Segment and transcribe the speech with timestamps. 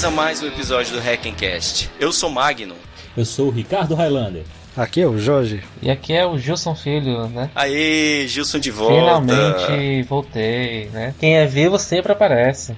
[0.00, 1.90] Bem-vindos a mais um episódio do Hackencast.
[2.00, 2.74] Eu sou Magno.
[3.14, 4.44] Eu sou o Ricardo Highlander.
[4.74, 5.62] Aqui é o Jorge.
[5.82, 7.50] E aqui é o Gilson Filho, né?
[7.54, 8.94] Aê, Gilson de volta.
[8.94, 11.14] Finalmente voltei, né?
[11.20, 12.74] Quem é vivo sempre aparece.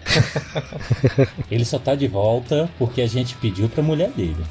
[1.48, 4.44] Ele só tá de volta porque a gente pediu pra mulher dele.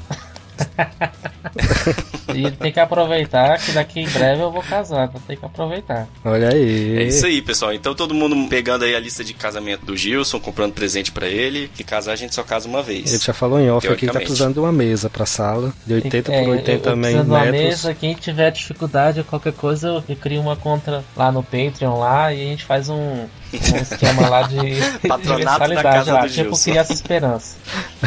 [2.34, 6.08] e tem que aproveitar que daqui em breve eu vou casar, então tem que aproveitar.
[6.24, 6.98] Olha aí.
[6.98, 7.72] É isso aí, pessoal.
[7.72, 11.70] Então todo mundo pegando aí a lista de casamento do Gilson, comprando presente para ele.
[11.74, 13.12] Que casar a gente só casa uma vez.
[13.12, 15.94] Ele já falou em off aqui que tá precisando de uma mesa pra sala, de
[15.94, 17.28] 80 por 80 é, também metros.
[17.28, 21.98] uma mesa, quem tiver dificuldade ou qualquer coisa, eu crio uma conta lá no Patreon
[21.98, 24.56] lá e a gente faz um, um esquema lá de
[25.06, 26.70] patronato da casa lá, do tipo Gilson.
[26.70, 27.56] criança esperança.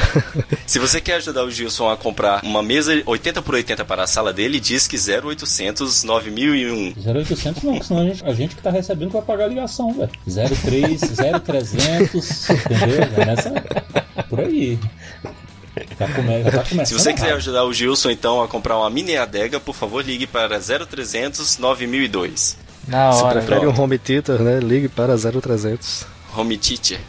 [0.66, 4.08] Se você quer ajudar o Gilson a comprar uma mesa 80 por 80 para a
[4.08, 6.94] sala dele, diz que 0800 9001.
[6.98, 10.12] 0800 não, senão a gente, a gente que tá recebendo vai pagar a ligação, velho.
[10.26, 11.02] 03,
[11.44, 13.02] 0300, entendeu?
[13.18, 13.52] É nessa,
[14.30, 14.80] por aí.
[16.00, 19.60] Já come, tá Se você quiser ajudar o Gilson então a comprar uma mini adega,
[19.60, 22.58] por favor ligue para 0300 9002.
[22.88, 23.42] Na Se hora.
[23.42, 24.60] prefere um home theater, né?
[24.60, 26.06] Ligue para 0300.
[26.38, 27.00] Home teacher.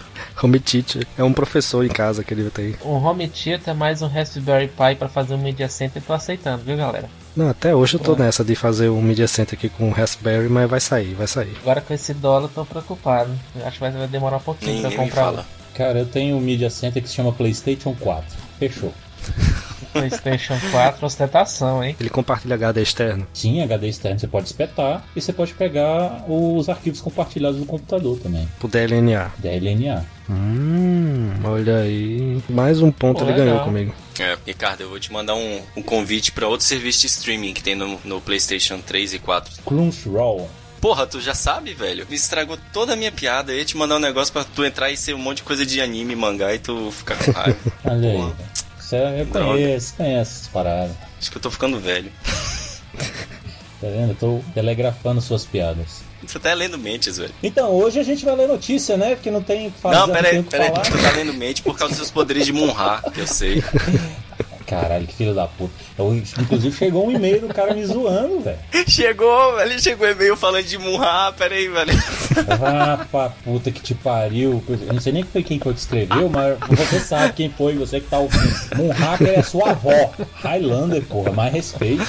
[0.42, 1.06] Home teacher.
[1.16, 2.76] É um professor em casa que ele tem.
[2.84, 6.76] Um home theater mais um Raspberry Pi pra fazer um Media Center, tô aceitando, viu
[6.76, 7.08] galera?
[7.34, 10.48] Não, até hoje eu tô nessa de fazer um Media Center aqui com o Raspberry,
[10.48, 11.56] mas vai sair, vai sair.
[11.62, 13.30] Agora com esse dólar eu tô preocupado.
[13.64, 15.22] Acho que vai demorar um pouquinho Ninguém pra comprar.
[15.24, 15.46] fala.
[15.74, 18.24] Cara, eu tenho um Media Center que se chama PlayStation 4.
[18.58, 18.92] Fechou.
[19.98, 21.96] PlayStation 4, ostentação, hein?
[21.98, 23.26] Ele compartilha HD externo.
[23.32, 28.18] Sim, HD externo você pode espetar e você pode pegar os arquivos compartilhados no computador
[28.18, 28.48] também.
[28.58, 29.32] Pro DLNA.
[29.38, 30.04] DLNA.
[30.28, 32.42] Hum, olha aí.
[32.48, 33.46] Mais um ponto Pô, ele legal.
[33.46, 33.94] ganhou comigo.
[34.18, 37.62] É, Ricardo, eu vou te mandar um, um convite para outro serviço de streaming que
[37.62, 39.62] tem no, no PlayStation 3 e 4.
[39.64, 40.48] Crunchyroll.
[40.80, 42.06] Porra, tu já sabe, velho?
[42.08, 43.52] Me estragou toda a minha piada.
[43.52, 45.64] Eu ia te mandar um negócio pra tu entrar e ser um monte de coisa
[45.64, 47.58] de anime, mangá e tu ficar com raiva.
[47.84, 48.32] Olha aí.
[48.86, 49.46] Você, eu Droga.
[49.48, 50.96] conheço, conheço essas paradas.
[51.18, 52.12] Acho que eu tô ficando velho.
[53.78, 54.12] Tá vendo?
[54.12, 56.00] Eu tô telegrafando suas piadas.
[56.26, 57.34] Você tá lendo mentes, velho.
[57.42, 59.14] Então, hoje a gente vai ler notícia, né?
[59.14, 59.70] Porque não tem.
[59.84, 60.70] Não, pera aí, tem o que pera aí.
[60.70, 60.82] falar.
[60.82, 63.62] Tu tá lendo mente por causa dos seus poderes de Munra, que eu sei.
[64.66, 65.72] Caralho, que filho da puta.
[65.96, 68.58] Eu, inclusive chegou um e-mail do cara me zoando, velho.
[68.88, 69.80] Chegou, velho.
[69.80, 71.32] Chegou e-mail falando de Munra.
[71.32, 71.92] Pera aí, velho.
[72.60, 74.62] Ah, pra puta que te pariu.
[74.68, 78.00] Eu não sei nem foi quem foi que escreveu, mas você sabe quem foi, você
[78.00, 78.76] que tá ouvindo.
[78.76, 80.12] Moonhacker é sua avó.
[80.34, 82.06] Highlander, porra, mais respeito.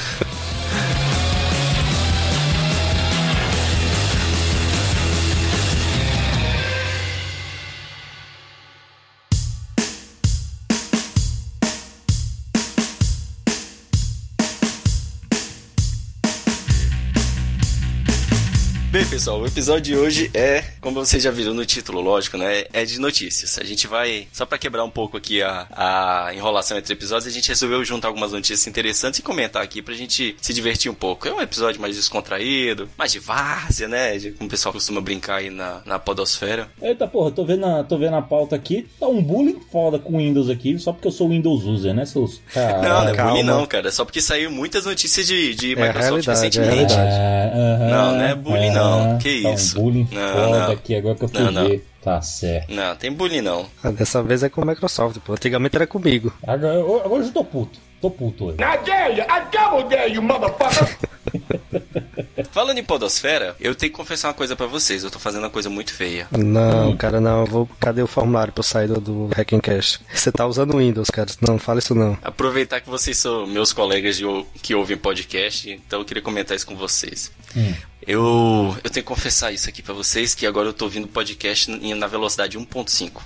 [19.28, 22.64] Pessoal, o episódio de hoje é, como vocês já viram no título, lógico, né?
[22.72, 23.60] É de notícias.
[23.60, 27.30] A gente vai, só pra quebrar um pouco aqui a, a enrolação entre episódios, a
[27.36, 31.28] gente resolveu juntar algumas notícias interessantes e comentar aqui pra gente se divertir um pouco.
[31.28, 34.18] É um episódio mais descontraído, mais de várzea, né?
[34.18, 36.70] De, como o pessoal costuma brincar aí na, na podosfera.
[36.82, 38.88] Eita porra, tô vendo, a, tô vendo a pauta aqui.
[38.98, 42.40] Tá um bullying foda com Windows aqui, só porque eu sou Windows user, né, seus.
[42.56, 43.32] não, não é calma.
[43.32, 43.90] bullying não, cara.
[43.90, 46.94] É só porque saiu muitas notícias de, de É a Microsoft é a recentemente.
[46.94, 47.58] realidade.
[47.58, 49.17] Aham, Não, não é bullying, não.
[49.18, 49.80] Que tá isso?
[49.80, 50.72] Um bullying Não, foda não.
[50.72, 51.68] aqui, agora que eu fui Não, não.
[51.68, 51.88] ver.
[52.04, 52.74] Tá certo.
[52.74, 53.66] Não, tem bullying não.
[53.84, 55.34] Ah, dessa vez é com a Microsoft, pô.
[55.34, 56.32] Antigamente era comigo.
[56.46, 57.80] Agora, eu- agora eu já tô puto.
[58.00, 58.58] Tô puto hoje.
[58.58, 59.24] I dare you!
[59.24, 60.98] I double dare you, motherfucker!
[62.52, 65.04] Falando em podosfera, eu tenho que confessar uma coisa pra vocês.
[65.04, 66.28] Eu tô fazendo uma coisa muito feia.
[66.32, 67.42] Não, cara, não.
[67.42, 67.70] eu Vou...
[67.80, 70.02] Cadê o formulário pra eu sair do, do Hackencast?
[70.14, 71.30] Você tá usando Windows, cara.
[71.42, 72.18] Não, fala isso não.
[72.22, 74.24] Aproveitar que vocês são meus colegas de
[74.62, 77.32] que ouvem podcast, então eu queria comentar isso com vocês.
[77.56, 77.74] Hum.
[78.08, 81.70] Eu, eu tenho que confessar isso aqui pra vocês, que agora eu tô ouvindo podcast
[81.70, 83.22] na velocidade 1.5.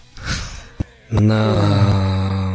[1.11, 2.50] Não.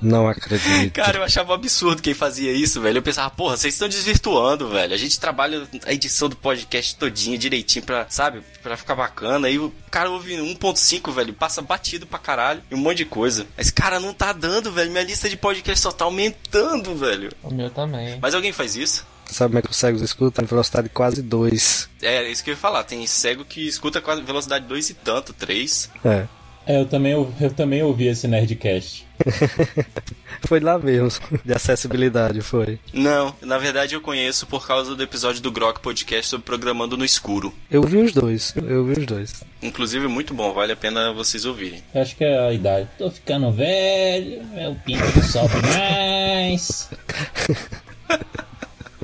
[0.00, 0.92] Não acredito.
[0.92, 2.98] Cara, eu achava um absurdo quem fazia isso, velho.
[2.98, 4.94] Eu pensava, porra, vocês estão desvirtuando, velho.
[4.94, 9.50] A gente trabalha a edição do podcast todinha, direitinho, pra, sabe, pra ficar bacana.
[9.50, 13.46] E o cara ouve 1.5, velho, passa batido pra caralho e um monte de coisa.
[13.56, 14.90] Mas, cara, não tá dando, velho.
[14.90, 17.30] Minha lista de podcast só tá aumentando, velho.
[17.42, 18.18] O meu também.
[18.20, 19.06] Mas alguém faz isso?
[19.30, 20.46] Sabe como é que os cegos escutam?
[20.46, 21.88] Velocidade quase 2.
[22.00, 22.84] É, isso que eu ia falar.
[22.84, 25.90] Tem cego que escuta com a velocidade 2 e tanto, 3.
[26.04, 26.26] É.
[26.68, 29.06] É, eu também, eu, eu também ouvi esse Nerdcast.
[30.46, 32.78] Foi lá mesmo, de acessibilidade, foi.
[32.92, 37.04] Não, na verdade eu conheço por causa do episódio do Grok Podcast sobre programando no
[37.04, 37.52] escuro.
[37.68, 39.42] Eu vi os dois, eu vi os dois.
[39.60, 41.82] Inclusive, muito bom, vale a pena vocês ouvirem.
[41.92, 42.88] Eu acho que é a idade.
[42.96, 46.88] Tô ficando velho, meu pinto sobe mais.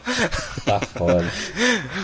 [0.65, 1.25] Tá foda.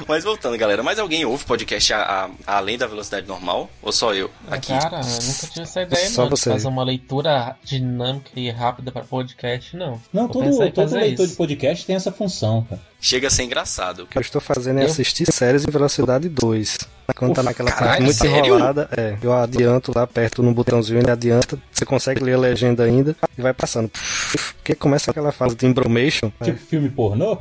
[0.06, 3.70] Mas voltando, galera, mais alguém ouve podcast a- a- além da velocidade normal?
[3.80, 4.30] Ou só eu?
[4.50, 4.68] Aqui.
[4.68, 6.28] Cara, eu nunca tive essa ideia, Só não.
[6.28, 6.50] De você.
[6.50, 10.00] fazer uma leitura dinâmica e rápida pra podcast, não.
[10.12, 11.28] Não, Vou todo, todo leitor isso.
[11.32, 12.80] de podcast tem essa função, cara.
[13.00, 14.02] Chega a ser engraçado.
[14.02, 14.86] O que eu estou fazendo é Eu?
[14.86, 16.78] assistir séries em velocidade 2.
[17.14, 18.46] Quando tá naquela caralho, parte muito sério?
[18.46, 22.84] enrolada, é, eu adianto lá, aperto no botãozinho, ele adianta, você consegue ler a legenda
[22.84, 23.90] ainda e vai passando.
[24.56, 26.30] Porque começa aquela fase de embromation.
[26.40, 26.44] é.
[26.44, 27.38] Tipo filme pornô,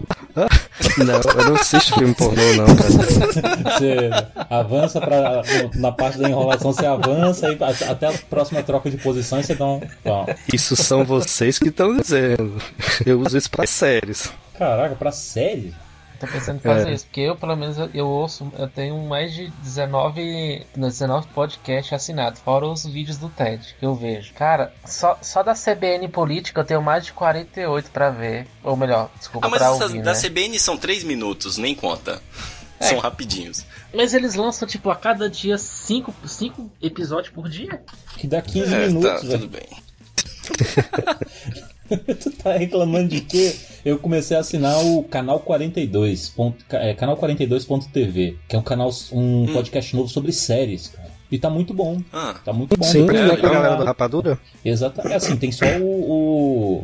[0.97, 1.13] Não,
[1.43, 3.79] eu não assisto filme pornô, não, cara.
[3.79, 4.09] você
[4.49, 5.41] avança pra,
[5.75, 7.57] na parte da enrolação, você avança e
[7.89, 9.81] até a próxima troca de posição e você dá um.
[10.05, 12.53] Ó, Isso são vocês que estão dizendo.
[13.05, 14.31] Eu uso isso pra séries.
[14.57, 15.73] Caraca, pra série?
[16.19, 16.93] Tô pensando em fazer É.
[16.93, 21.93] isso, porque eu, pelo menos, eu, eu ouço, eu tenho mais de 19, 19 podcasts
[21.93, 24.33] assinados, fora os vídeos do TED que eu vejo.
[24.33, 28.47] Cara, só, só da CBN Política eu tenho mais de 48 pra ver.
[28.63, 30.19] Ou melhor, desculpa, Ah, mas pra ouvir, da né?
[30.19, 32.21] CBN são 3 minutos, nem conta.
[32.81, 32.85] É.
[32.85, 33.65] São rapidinhos.
[33.93, 37.81] Mas eles lançam, tipo, a cada dia 5 cinco episódios por dia?
[38.17, 39.67] Que dá 15 É, minutos, tá, tudo bem.
[42.19, 43.55] tu tá reclamando de quê?
[43.83, 46.29] Eu comecei a assinar o canal 42.
[46.29, 49.53] ponto- é, canal 42.tv, que é um canal, um Hum.
[49.53, 51.09] podcast novo sobre séries, cara.
[51.31, 52.01] E tá muito bom.
[52.11, 52.83] Ah, Tá muito bom.
[52.83, 54.39] Sim, Depois né, eu com a vou galera do Rapadura?
[54.65, 55.15] Exatamente.
[55.15, 56.83] Assim, tem só o,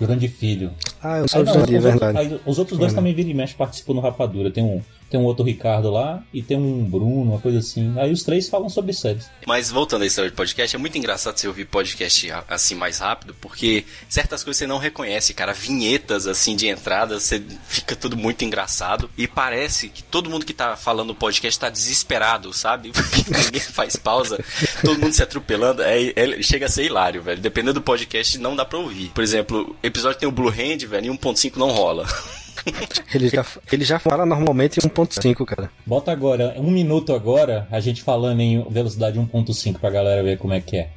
[0.00, 0.70] Grande Filho.
[1.02, 2.18] Ah, eu sou Aí, não, é os, outros, verdade.
[2.18, 2.96] aí os outros dois Hum.
[2.96, 4.50] também vira e mexe participam no Rapadura.
[4.50, 4.80] Tem um,
[5.12, 7.92] tem um outro Ricardo lá e tem um Bruno, uma coisa assim.
[7.98, 9.30] Aí os três falam sobre séries.
[9.46, 13.36] Mas voltando à história de podcast, é muito engraçado você ouvir podcast assim mais rápido,
[13.38, 15.52] porque certas coisas você não reconhece, cara.
[15.52, 19.10] Vinhetas assim de entrada, você fica tudo muito engraçado.
[19.18, 22.90] E parece que todo mundo que tá falando podcast tá desesperado, sabe?
[22.96, 24.42] Porque ninguém faz pausa,
[24.82, 25.82] todo mundo se atropelando.
[25.82, 27.40] É, é- chega a ser hilário, velho.
[27.40, 29.10] Dependendo do podcast, não dá pra ouvir.
[29.10, 32.06] Por exemplo, episódio tem o Blue Hand, velho, e 1.5 não rola.
[33.14, 35.70] Ele já, ele já fala normalmente em 1.5, cara.
[35.86, 40.54] Bota agora, um minuto agora, a gente falando em velocidade 1.5 pra galera ver como
[40.54, 40.90] é que é.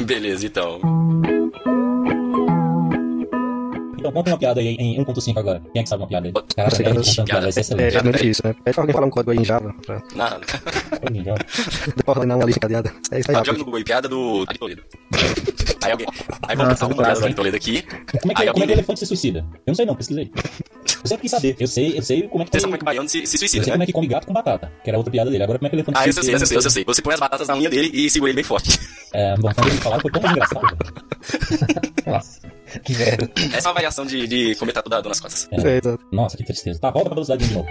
[0.00, 0.80] Beleza, então.
[3.98, 5.62] Então conta uma piada aí em 1.5 agora.
[5.72, 6.32] Quem é que sabe uma piada aí?
[6.32, 7.92] Caraca, Você a gente quer- contando piada, vai ser É excelente.
[7.92, 8.52] realmente isso, né?
[8.64, 10.40] Pede pra alguém falar um código aí em Java pra Nada.
[11.96, 12.92] depois ordenar uma lista cadeada.
[13.12, 14.82] É isso aí, Ah, joga no Google aí, piada do Ari Toledo.
[15.82, 16.06] Aí alguém.
[16.46, 17.82] Aí vamos pensar uma piada do Ari Toledo aqui.
[17.82, 19.40] Como é, Aí que, como é alguém- que elefante se suicida?
[19.40, 20.30] Eu não sei não, pesquisei.
[21.02, 21.56] Eu sempre quis saber.
[21.58, 23.26] Eu sei, eu sei como é que Você sabe como é que o baiano se,
[23.26, 23.74] se Eu suicida, sei né?
[23.74, 25.42] como é que come gato com batata, que era outra piada dele.
[25.42, 26.84] Agora como é que elefante Ah, eu sei, eu sei, eu sei.
[26.84, 28.78] Você põe as batatas na unha dele e segura ele bem forte.
[29.12, 30.62] É, bom, quando ele falava foi tão engraçado.
[32.06, 32.40] Nossa,
[32.82, 33.30] que merda.
[33.52, 35.48] Essa é uma variação de, de comentar toda a dor nas costas.
[35.52, 36.04] É, exato.
[36.12, 36.78] Nossa, que tristeza.
[36.80, 37.68] Tá, volta pra velocidade de novo.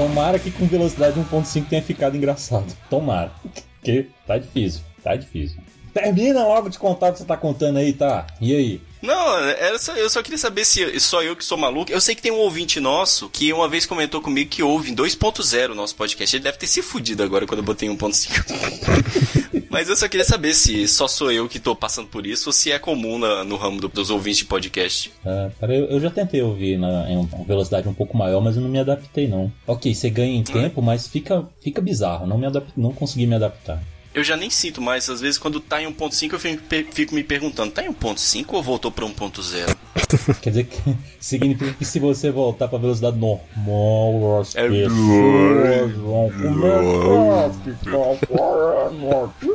[0.00, 2.74] Tomara que com velocidade 1.5 tenha ficado engraçado.
[2.88, 3.30] Tomara.
[3.78, 5.60] Porque tá difícil, tá difícil.
[5.92, 8.26] Termina logo de contar o que você tá contando aí, tá?
[8.40, 8.80] E aí?
[9.02, 11.90] Não, era só- eu só queria saber se só eu que sou maluco.
[11.90, 14.94] Eu sei que tem um ouvinte nosso que uma vez comentou comigo que ouve em
[14.94, 16.36] 2.0 o nosso podcast.
[16.36, 19.64] Ele deve ter se fudido agora quando eu botei 1.5.
[19.70, 22.52] Mas eu só queria saber se só sou eu que tô passando por isso ou
[22.52, 25.12] se é comum na- no ramo do- dos ouvintes de podcast.
[25.24, 28.56] Ah, cara, eu, eu já tentei ouvir na, em uma velocidade um pouco maior, mas
[28.56, 29.50] eu não me adaptei não.
[29.66, 32.26] Ok, você ganha em tempo, mas fica, fica bizarro.
[32.26, 33.80] Não me adap- não consegui me adaptar.
[34.12, 37.70] Eu já nem sinto mais, às vezes quando tá em 1.5 eu fico, me perguntando,
[37.70, 39.76] tá em 1.5 ou voltou pra 1.0?
[40.42, 46.30] Quer dizer que significa que se você voltar pra velocidade normal, as É pessoas vão
[46.30, 47.50] começar a
[48.18, 49.50] ficar mortas.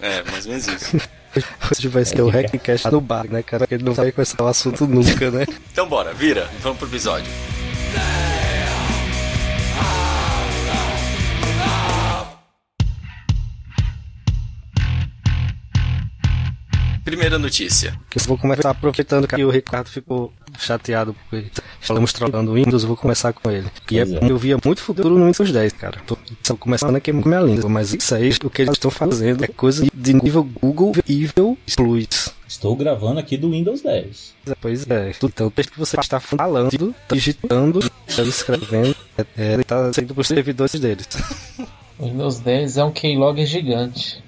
[0.00, 0.96] É, mais ou menos isso.
[1.70, 3.60] Hoje vai ser o Hackcast no bar, né, cara?
[3.60, 5.46] Porque ele não vai começar o assunto nunca, né?
[5.72, 7.30] Então bora, vira, vamos pro episódio.
[17.08, 17.98] Primeira notícia.
[18.10, 21.50] Que eu vou começar aproveitando que o Ricardo ficou chateado porque
[21.80, 23.66] falamos trocando o Windows, eu vou começar com ele.
[23.90, 24.30] E é, é.
[24.30, 25.98] eu via muito futuro no Windows 10, cara.
[26.06, 29.42] Tô só começando a queimar minha língua, mas isso aí, o que eles estão fazendo
[29.42, 32.28] é coisa de nível Google Evil Plus.
[32.46, 34.34] Estou gravando aqui do Windows 10.
[34.60, 37.80] Pois é, então desde que você está falando, tá digitando,
[38.14, 41.08] tá escrevendo, é, é, ele tá saindo pros servidores deles.
[41.98, 44.27] O Windows 10 é um keylogger gigante.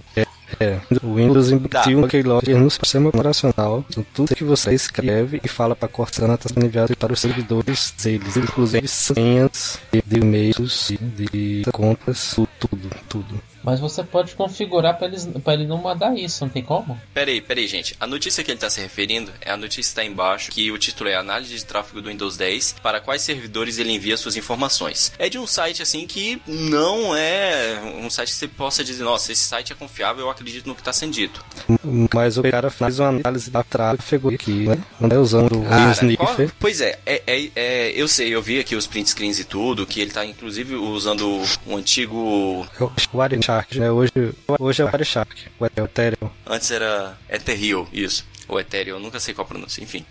[0.61, 3.83] É, o Windows embutiu um keylogger no sistema operacional.
[3.89, 7.95] Então, tudo que você escreve e fala para Cortana está sendo enviado para os servidores
[8.03, 13.50] deles, inclusive senhas de, de e-mails, de, de contas, tudo, tudo.
[13.63, 15.09] Mas você pode configurar pra
[15.55, 16.99] ele não mandar isso, não tem como?
[17.13, 17.95] Pera aí, pera aí, gente.
[18.01, 20.79] A notícia que ele está se referindo é a notícia que está embaixo, que o
[20.79, 25.13] título é Análise de tráfego do Windows 10, para quais servidores ele envia suas informações.
[25.19, 29.33] É de um site, assim, que não é um site que você possa dizer, nossa,
[29.33, 31.45] esse site é confiável, eu acredito no que está sendo dito.
[32.15, 34.79] Mas o cara faz uma análise da tráfego aqui, né?
[35.01, 36.17] Não é usando o Cara, sniffer.
[36.37, 39.45] qual- pois é, é, é- é, eu sei, eu vi aqui os print screens e
[39.45, 42.67] tudo, que ele tá inclusive usando um antigo.
[43.13, 43.91] O Wireshark, né?
[43.91, 44.13] Hoje,
[44.59, 46.31] hoje é o Wireshark, o Ethereum.
[46.47, 48.25] Antes era Ethereal, isso.
[48.49, 50.05] Ou Ethereal, eu nunca sei qual pronúncia, enfim.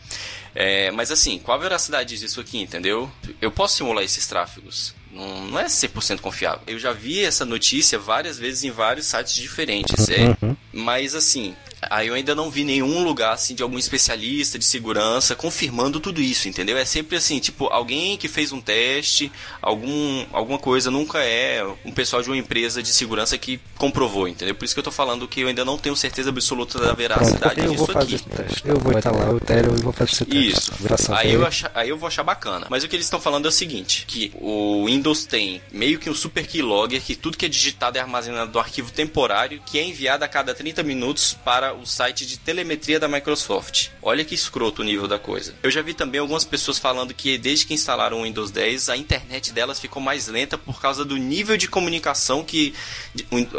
[0.54, 3.10] É, mas assim, qual a veracidade disso aqui, entendeu?
[3.42, 4.94] Eu posso simular esses tráfegos.
[5.12, 6.62] Não, não é 100% confiável.
[6.68, 10.10] Eu já vi essa notícia várias vezes em vários sites diferentes.
[10.10, 10.36] É,
[10.72, 11.56] mas assim,
[11.90, 16.22] aí eu ainda não vi nenhum lugar assim de algum especialista de segurança confirmando tudo
[16.22, 16.78] isso, entendeu?
[16.78, 19.32] É sempre assim, tipo, alguém que fez um teste,
[19.62, 24.56] algum, alguma coisa, nunca é um pessoal de uma empresa de segurança que comprovou, entendeu?
[24.56, 26.98] Por isso que eu tô falando que eu ainda não tenho certeza absoluta da Pronto,
[26.98, 28.30] veracidade eu vou disso fazer aqui.
[28.30, 28.62] teste.
[28.68, 30.50] Eu vou instalar o Ethereum e vou fazer esse teste.
[30.50, 30.72] Isso.
[30.82, 31.48] Graças a Aí eu, Deus.
[31.48, 32.68] acha- aí eu vou achar bacana.
[32.70, 36.10] Mas o que eles estão falando é o seguinte: que o Windows tem meio que
[36.10, 39.84] um super keylogger, que tudo que é digitado é armazenado no arquivo temporário, que é
[39.84, 43.90] enviado a cada 30 minutos para o site de telemetria da Microsoft.
[44.02, 45.54] Olha que escroto o nível da coisa.
[45.64, 48.98] Eu já vi também algumas pessoas falando que desde que instalaram o Windows 10, a
[48.98, 52.74] internet delas ficou mais lenta por causa do nível de comunicação que.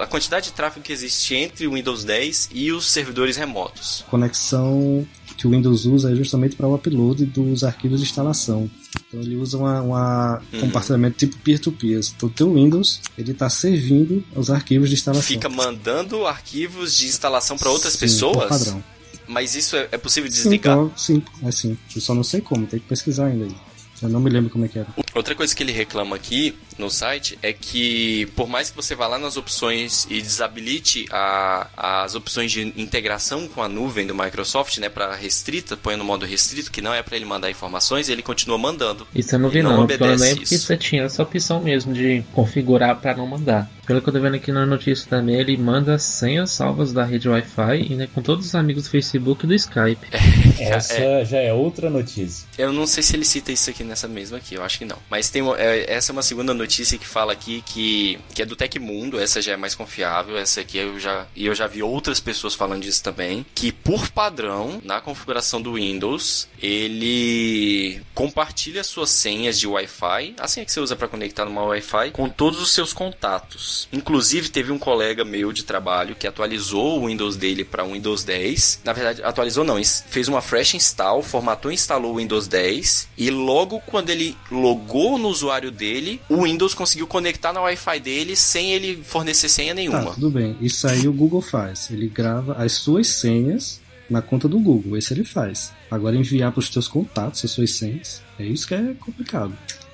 [0.01, 4.05] a quantidade de tráfego que existe entre o Windows 10 e os servidores remotos.
[4.09, 8.71] conexão que o Windows usa é justamente para o upload dos arquivos de instalação.
[9.11, 10.61] Então ele usa uma Uhum.
[10.61, 12.01] compartilhamento tipo peer-to-peer.
[12.17, 15.27] Então o teu Windows ele está servindo os arquivos de instalação.
[15.27, 18.49] Fica mandando arquivos de instalação para outras Sim, pessoas?
[18.49, 18.83] padrão.
[19.27, 20.77] Mas isso é, é possível Sim, desligar?
[20.77, 21.77] então, sim, é sim.
[21.95, 23.55] Eu só não sei como, tem que pesquisar ainda aí.
[24.03, 24.89] Eu não me lembro como é que era.
[25.15, 29.07] Outra coisa que ele reclama aqui no site é que, por mais que você vá
[29.07, 31.67] lá nas opções e desabilite a-
[32.05, 36.25] as opções de integração com a nuvem do Microsoft, né, para restrita, põe no modo
[36.25, 39.07] restrito, que não é para ele mandar informações, ele continua mandando.
[39.15, 40.67] Isso eu não vi não não, obedece pelo menos porque isso.
[40.67, 43.71] você tinha essa opção mesmo de configurar pra não mandar.
[43.87, 47.29] Pelo que eu tô vendo aqui na notícia também, ele manda senhas salvas da rede
[47.29, 50.07] Wi-Fi e né, com todos os amigos do Facebook e do Skype.
[50.61, 52.47] Essa já é outra notícia.
[52.57, 55.00] Eu não sei se ele cita isso aqui nessa mesma aqui, eu acho que não.
[55.09, 58.57] Mas tem é, essa é uma segunda notícia que fala aqui que, que é do
[58.57, 62.21] Tecmundo, essa já é mais confiável, essa aqui eu já e eu já vi outras
[62.21, 69.59] pessoas falando disso também, que por padrão, na configuração do Windows, ele compartilha suas senhas
[69.59, 72.93] de Wi-Fi, a senha que você usa para conectar numa Wi-Fi, com todos os seus
[72.93, 73.89] contatos.
[73.93, 78.81] Inclusive teve um colega meu de trabalho que atualizou o Windows dele para Windows 10.
[78.85, 83.31] Na verdade, atualizou não, fez uma fresh install, formatou e instalou o Windows 10 e
[83.31, 88.73] logo quando ele logou no usuário dele, o Windows conseguiu conectar na Wi-Fi dele sem
[88.73, 90.13] ele fornecer senha Tá, nenhuma.
[90.13, 90.57] tudo bem.
[90.61, 91.91] Isso aí o Google faz.
[91.91, 94.97] Ele grava as suas senhas na conta do Google.
[94.97, 95.73] Esse ele faz.
[95.91, 99.53] Agora enviar para os teus contatos as suas senhas, é isso que é complicado.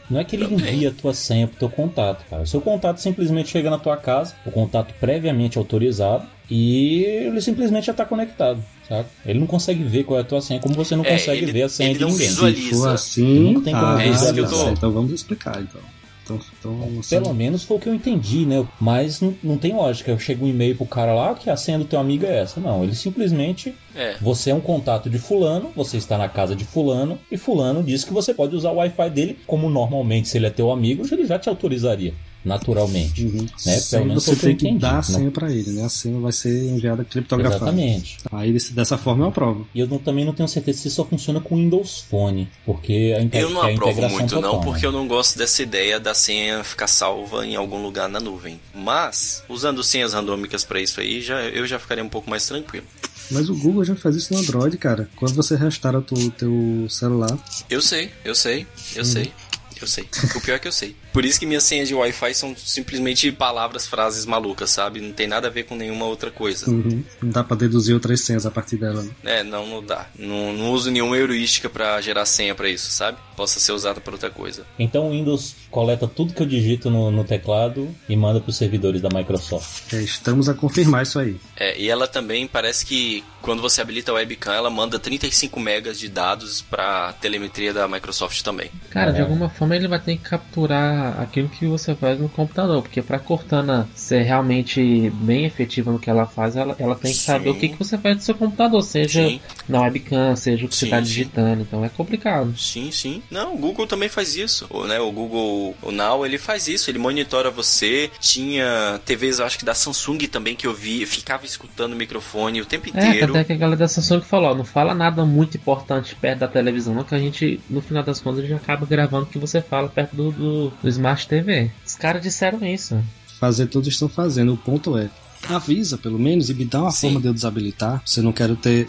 [0.09, 2.43] Não é que ele envia a tua senha pro teu contato, cara.
[2.43, 7.87] O seu contato simplesmente chega na tua casa, o contato previamente autorizado, e ele simplesmente
[7.87, 9.09] já tá conectado, sabe?
[9.25, 11.53] Ele não consegue ver qual é a tua senha, como você não É, consegue ele-
[11.53, 12.29] ver a senha ele de não ninguém.
[12.29, 12.63] visualiza.
[12.63, 15.61] Se for assim, Não tem como ah, É isso que eu tô- então vamos explicar
[15.61, 15.81] então.
[16.25, 18.67] Então, então assim, Pelo menos foi o que eu entendi, né?
[18.81, 20.19] Mas não, não tem lógica.
[20.19, 22.59] Chega um e-mail pro cara lá que a senha do teu amigo é essa.
[22.59, 23.73] Não, ele simplesmente.
[23.95, 24.17] É.
[24.21, 28.03] Você é um contato de Fulano, você está na casa de Fulano, e Fulano diz
[28.03, 31.25] que você pode usar o Wi-Fi dele, como normalmente, se ele é teu amigo, ele
[31.27, 32.13] já te autorizaria,
[32.47, 33.25] naturalmente.
[33.25, 33.47] Uhum.
[33.67, 33.81] Né?
[33.91, 35.03] Pelo menos você tem que dar a né?
[35.03, 35.85] senha para ele, né?
[35.85, 37.57] A senha vai ser enviada criptografada.
[37.65, 38.19] Exatamente.
[38.33, 39.67] Aí desse- dessa forma eu aprovo.
[39.75, 43.15] E eu não- também não tenho certeza se isso só funciona com Windows Phone, porque
[43.17, 44.65] a, Eu não é a aprovo integração muito total, não, né?
[44.65, 48.61] porque eu não gosto dessa ideia da senha ficar salva em algum lugar na nuvem.
[48.75, 52.87] Mas, usando senhas randômicas para isso aí, já, eu já ficaria um pouco mais tranquilo.
[53.31, 55.09] Mas o Google já faz isso no Android, cara.
[55.17, 57.37] Quando você restaura o teu, teu celular,
[57.69, 59.05] Eu sei, eu sei, eu Uhum.
[59.05, 59.33] sei,
[59.81, 60.09] eu sei.
[60.35, 60.95] O pior é que eu sei.
[61.13, 65.01] Por isso que minhas senhas de Wi-Fi são simplesmente palavras, frases malucas, sabe?
[65.01, 66.69] Não tem nada a ver com nenhuma outra coisa.
[66.71, 69.03] uhum, não dá pra deduzir outras senhas a partir dela.
[69.03, 69.11] né?
[69.25, 70.07] É, não, não dá.
[70.19, 73.19] Não, não uso nenhuma heurística pra gerar senha pra isso, sabe?
[73.37, 74.65] Possa ser usada pra outra coisa.
[74.79, 78.57] Então o Windows coleta tudo que eu digito no, no teclado e manda para os
[78.57, 79.93] servidores da Microsoft.
[79.93, 81.37] É, estamos a confirmar isso aí.
[81.57, 85.99] É, e ela também parece que quando você habilita a webcam, ela manda 35 megas
[85.99, 88.71] de dados pra telemetria da Microsoft também.
[88.91, 89.23] Cara, de É.
[89.23, 93.19] alguma forma ele vai ter que capturar aquilo que você faz no computador, porque pra
[93.19, 97.25] Cortana ser realmente bem efetiva no que ela faz, ela, ela tem que Sim.
[97.25, 99.41] saber o que, que você faz no seu computador, seja Sim.
[99.69, 101.03] na webcam, seja o que você Sim, tá sim.
[101.05, 102.53] digitando, então é complicado.
[102.59, 103.23] Sim, sim.
[103.31, 104.67] Não, o Google também faz isso.
[104.71, 106.91] O, né, o Google o Now, ele faz isso.
[106.91, 108.11] Ele monitora você.
[108.21, 111.07] Tinha TVs, eu acho que da Samsung também, que eu vi.
[111.07, 113.36] Ficava escutando o microfone o tempo É, inteiro.
[113.37, 116.49] Até que a galera da Samsung falou, ó, não fala nada muito importante perto da
[116.49, 119.39] televisão, não, que a gente, no final das contas, a gente acaba gravando o que
[119.39, 121.71] você fala perto do, do, do Smart TV.
[121.85, 122.99] Os caras disseram isso.
[123.39, 124.55] Fazer todos estão fazendo.
[124.55, 125.11] O ponto é,
[125.49, 127.09] avisa pelo menos e me dá uma Sim.
[127.09, 128.03] forma de eu desabilitar.
[128.05, 128.87] Se eu não quero ter,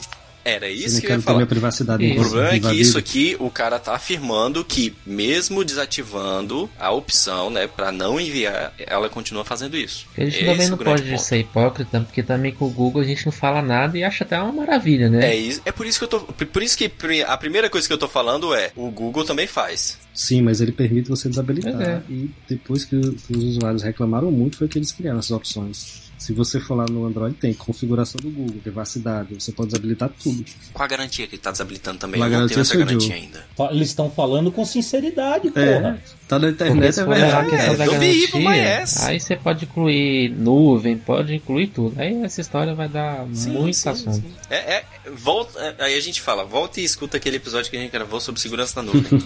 [0.48, 1.40] Era isso que eu ia falar.
[1.40, 2.20] minha privacidade Isso.
[2.20, 7.50] O problema é que isso aqui, o cara tá afirmando que, mesmo desativando a opção,
[7.50, 10.08] né, pra não enviar, ela continua fazendo isso.
[10.18, 11.22] A gente Esse também é não pode ponto.
[11.22, 14.40] ser hipócrita, porque também com o Google a gente não fala nada e acha até
[14.40, 15.32] uma maravilha, né?
[15.32, 16.20] É, isso, é por isso que eu tô.
[16.22, 16.90] Por isso que
[17.28, 19.98] a primeira coisa que eu tô falando é o Google também faz.
[20.14, 21.82] Sim, mas ele permite você desabilitar.
[21.82, 22.02] É.
[22.10, 26.07] E depois que os usuários reclamaram muito, foi que eles criaram essas opções.
[26.18, 30.44] Se você for lá no Android, tem configuração do Google, privacidade, você pode desabilitar tudo.
[30.74, 32.22] Qual a garantia que ele tá desabilitando também?
[32.22, 33.46] A Eu não garantia tenho essa garantia ainda.
[33.72, 36.02] Eles estão falando com sinceridade, porra.
[36.28, 37.56] tá na Porque internet, se é a verdade.
[37.56, 39.04] é, da garantia, ass.
[39.06, 42.00] aí você pode incluir nuvem, pode incluir tudo.
[42.00, 44.24] Aí essa história vai dar muito assunto.
[44.50, 47.80] É, é, volta, é, aí a gente fala, volta e escuta aquele episódio que a
[47.80, 49.20] gente gravou sobre segurança na nuvem.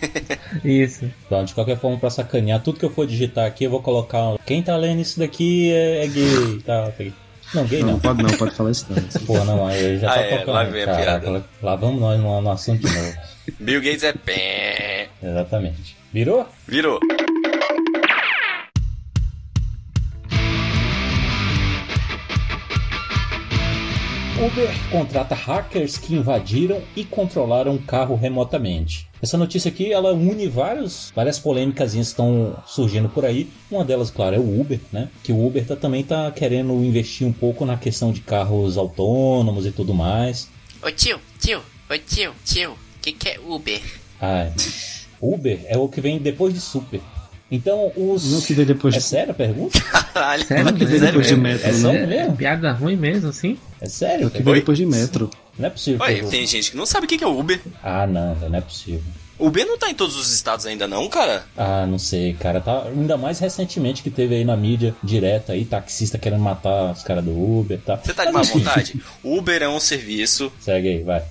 [0.64, 1.10] Isso.
[1.26, 4.38] Então, de qualquer forma, pra sacanear, tudo que eu for digitar aqui, eu vou colocar.
[4.46, 6.29] Quem tá lendo isso daqui é, é gay.
[6.64, 6.92] Tá.
[7.54, 8.00] Não, gay Não, não.
[8.00, 9.02] pode não, pode falar isso não.
[9.26, 10.54] Porra, não, aí já Ah, tá é, tocando.
[10.54, 11.30] lá vem a Caraca, piada.
[11.30, 13.16] lá, lá vamos nós no, no assunto de novo.
[13.58, 15.08] Bill Gates é pé.
[15.22, 15.96] Exatamente.
[16.12, 16.46] Virou?
[16.68, 17.00] Virou.
[24.40, 29.06] Uber contrata hackers que invadiram e controlaram um carro remotamente.
[29.22, 33.50] Essa notícia aqui, ela une vários, várias polêmicas que estão surgindo por aí.
[33.70, 35.08] Uma delas, claro, é o Uber, né?
[35.22, 39.66] Que o Uber tá, também tá querendo investir um pouco na questão de carros autônomos
[39.66, 40.48] e tudo mais.
[40.82, 41.60] Ô tio, tio,
[41.90, 42.72] ô tio, tio,
[43.02, 43.80] que que é Uber?
[44.22, 44.50] Ah,
[45.20, 47.00] Uber é o que vem depois de Super.
[47.52, 48.30] Então, os...
[48.30, 49.04] Não que vem depois É de...
[49.04, 49.78] sério a pergunta?
[50.14, 50.46] Caralho.
[50.46, 50.72] Sério?
[50.74, 51.78] que vem depois de metro, É né?
[51.78, 52.36] sério É mesmo?
[52.36, 53.58] piada ruim mesmo, assim?
[53.80, 54.28] É sério?
[54.28, 54.60] O que vem Oi?
[54.60, 55.28] depois de metro.
[55.60, 56.06] Não é possível.
[56.06, 57.60] Eu- tem gente que não sabe o que que é Uber.
[57.82, 59.02] Ah, não, não é possível.
[59.38, 61.44] Uber não tá em todos os estados ainda não, cara.
[61.56, 62.60] Ah, não sei, cara.
[62.60, 67.02] Tá, ainda mais recentemente que teve aí na mídia direta aí, taxista querendo matar os
[67.02, 67.96] caras do Uber, tá?
[67.96, 69.00] Você tá de má vontade?
[69.24, 71.22] Uber é um serviço Segue aí, vai.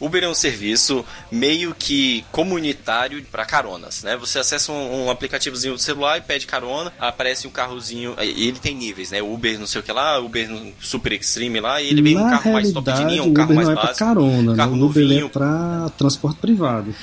[0.00, 4.16] Uber é um serviço meio que comunitário para caronas, né?
[4.16, 8.58] Você acessa um, um aplicativozinho do celular e pede carona, aparece um carrozinho, e ele
[8.58, 9.22] tem níveis, né?
[9.22, 10.48] Uber não sei o que lá, Uber
[10.80, 13.46] Super Extreme lá, e ele vem um Na carro mais top de linha, um carro
[13.52, 14.04] Uber mais não é pra básico.
[14.04, 14.56] carona, né?
[14.56, 15.26] carro Uber ele novinho.
[15.26, 16.94] é pra transporte privado.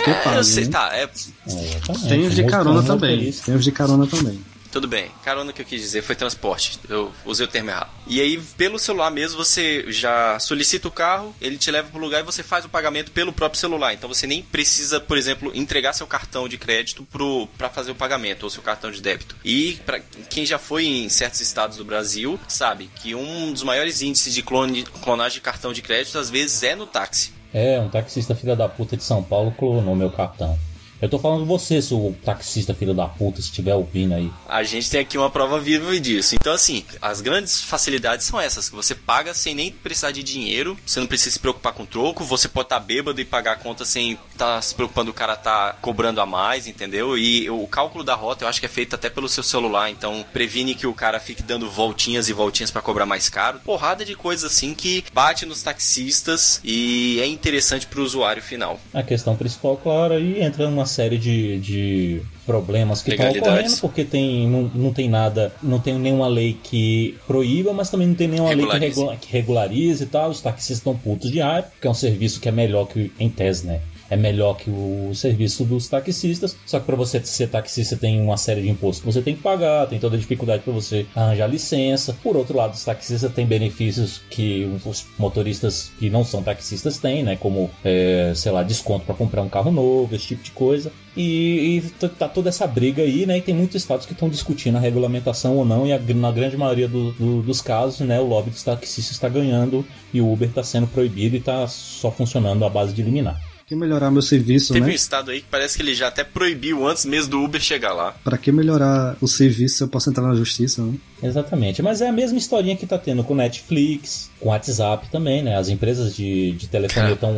[0.00, 0.70] É, É, pago, eu sei, né?
[0.70, 2.08] tá, é, É.
[2.08, 3.32] Tem os de Um carona também.
[3.32, 4.40] Tem os de carona também.
[4.70, 6.78] Tudo bem, carona que eu quis dizer foi transporte.
[6.88, 7.90] Eu usei o termo errado.
[8.06, 12.20] E aí, pelo celular mesmo, você já solicita o carro, ele te leva pro lugar
[12.20, 13.92] e você faz o pagamento pelo próprio celular.
[13.92, 17.94] Então você nem precisa, por exemplo, entregar seu cartão de crédito pro, pra fazer o
[17.94, 19.36] pagamento, ou seu cartão de débito.
[19.44, 24.02] E pra quem já foi em certos estados do Brasil, sabe que um dos maiores
[24.02, 27.32] índices de clone, clonagem de cartão de crédito, às vezes, é no táxi.
[27.52, 30.56] É, um taxista filha da puta de São Paulo clonou meu cartão.
[31.00, 34.30] Eu tô falando você, seu taxista filho da puta, se estiver ouvindo aí.
[34.46, 36.34] A gente tem aqui uma prova viva disso.
[36.34, 40.76] Então, assim, as grandes facilidades são essas: que você paga sem nem precisar de dinheiro,
[40.84, 43.84] você não precisa se preocupar com troco, você pode estar bêbado e pagar a conta
[43.84, 47.16] sem estar se preocupando o cara tá cobrando a mais, entendeu?
[47.16, 50.24] E o cálculo da rota eu acho que é feito até pelo seu celular, então
[50.32, 53.60] previne que o cara fique dando voltinhas e voltinhas para cobrar mais caro.
[53.60, 58.78] Porrada de coisas assim que bate nos taxistas e é interessante pro usuário final.
[58.92, 64.04] A questão principal, claro, aí entra uma série de, de problemas que estão ocorrendo, porque
[64.04, 68.28] tem, não, não tem nada, não tem nenhuma lei que proíba, mas também não tem
[68.28, 69.00] nenhuma lei que, Regularize.
[69.00, 70.30] regula, que regularize e tal.
[70.30, 73.28] Os taxistas estão putos de raiva, porque é um serviço que é melhor que, em
[73.28, 73.80] tese, né?
[74.10, 78.36] É melhor que o serviço dos taxistas, só que para você ser taxista tem uma
[78.36, 81.46] série de impostos que você tem que pagar, tem toda a dificuldade para você arranjar
[81.46, 82.16] licença.
[82.22, 87.22] Por outro lado, os taxistas têm benefícios que os motoristas que não são taxistas têm,
[87.22, 87.36] né?
[87.36, 90.90] Como, é, sei lá, desconto para comprar um carro novo, esse tipo de coisa.
[91.16, 93.38] E, e tá toda essa briga aí, né?
[93.38, 96.56] E tem muitos estados que estão discutindo a regulamentação ou não, e a na grande
[96.56, 98.18] maioria do- do- dos casos, né?
[98.20, 102.10] O lobby dos taxistas está ganhando e o Uber está sendo proibido e está só
[102.10, 103.40] funcionando à base de liminar.
[103.70, 104.94] Que melhorar meu serviço, Teve um né?
[104.94, 108.16] estado aí que parece que ele já até proibiu antes mesmo do Uber chegar lá.
[108.24, 110.94] Pra que melhorar o serviço se eu posso entrar na justiça, né?
[111.22, 115.56] Exatamente, mas é a mesma historinha que tá tendo com Netflix, com WhatsApp também, né?
[115.56, 117.36] As empresas de, de telefonia estão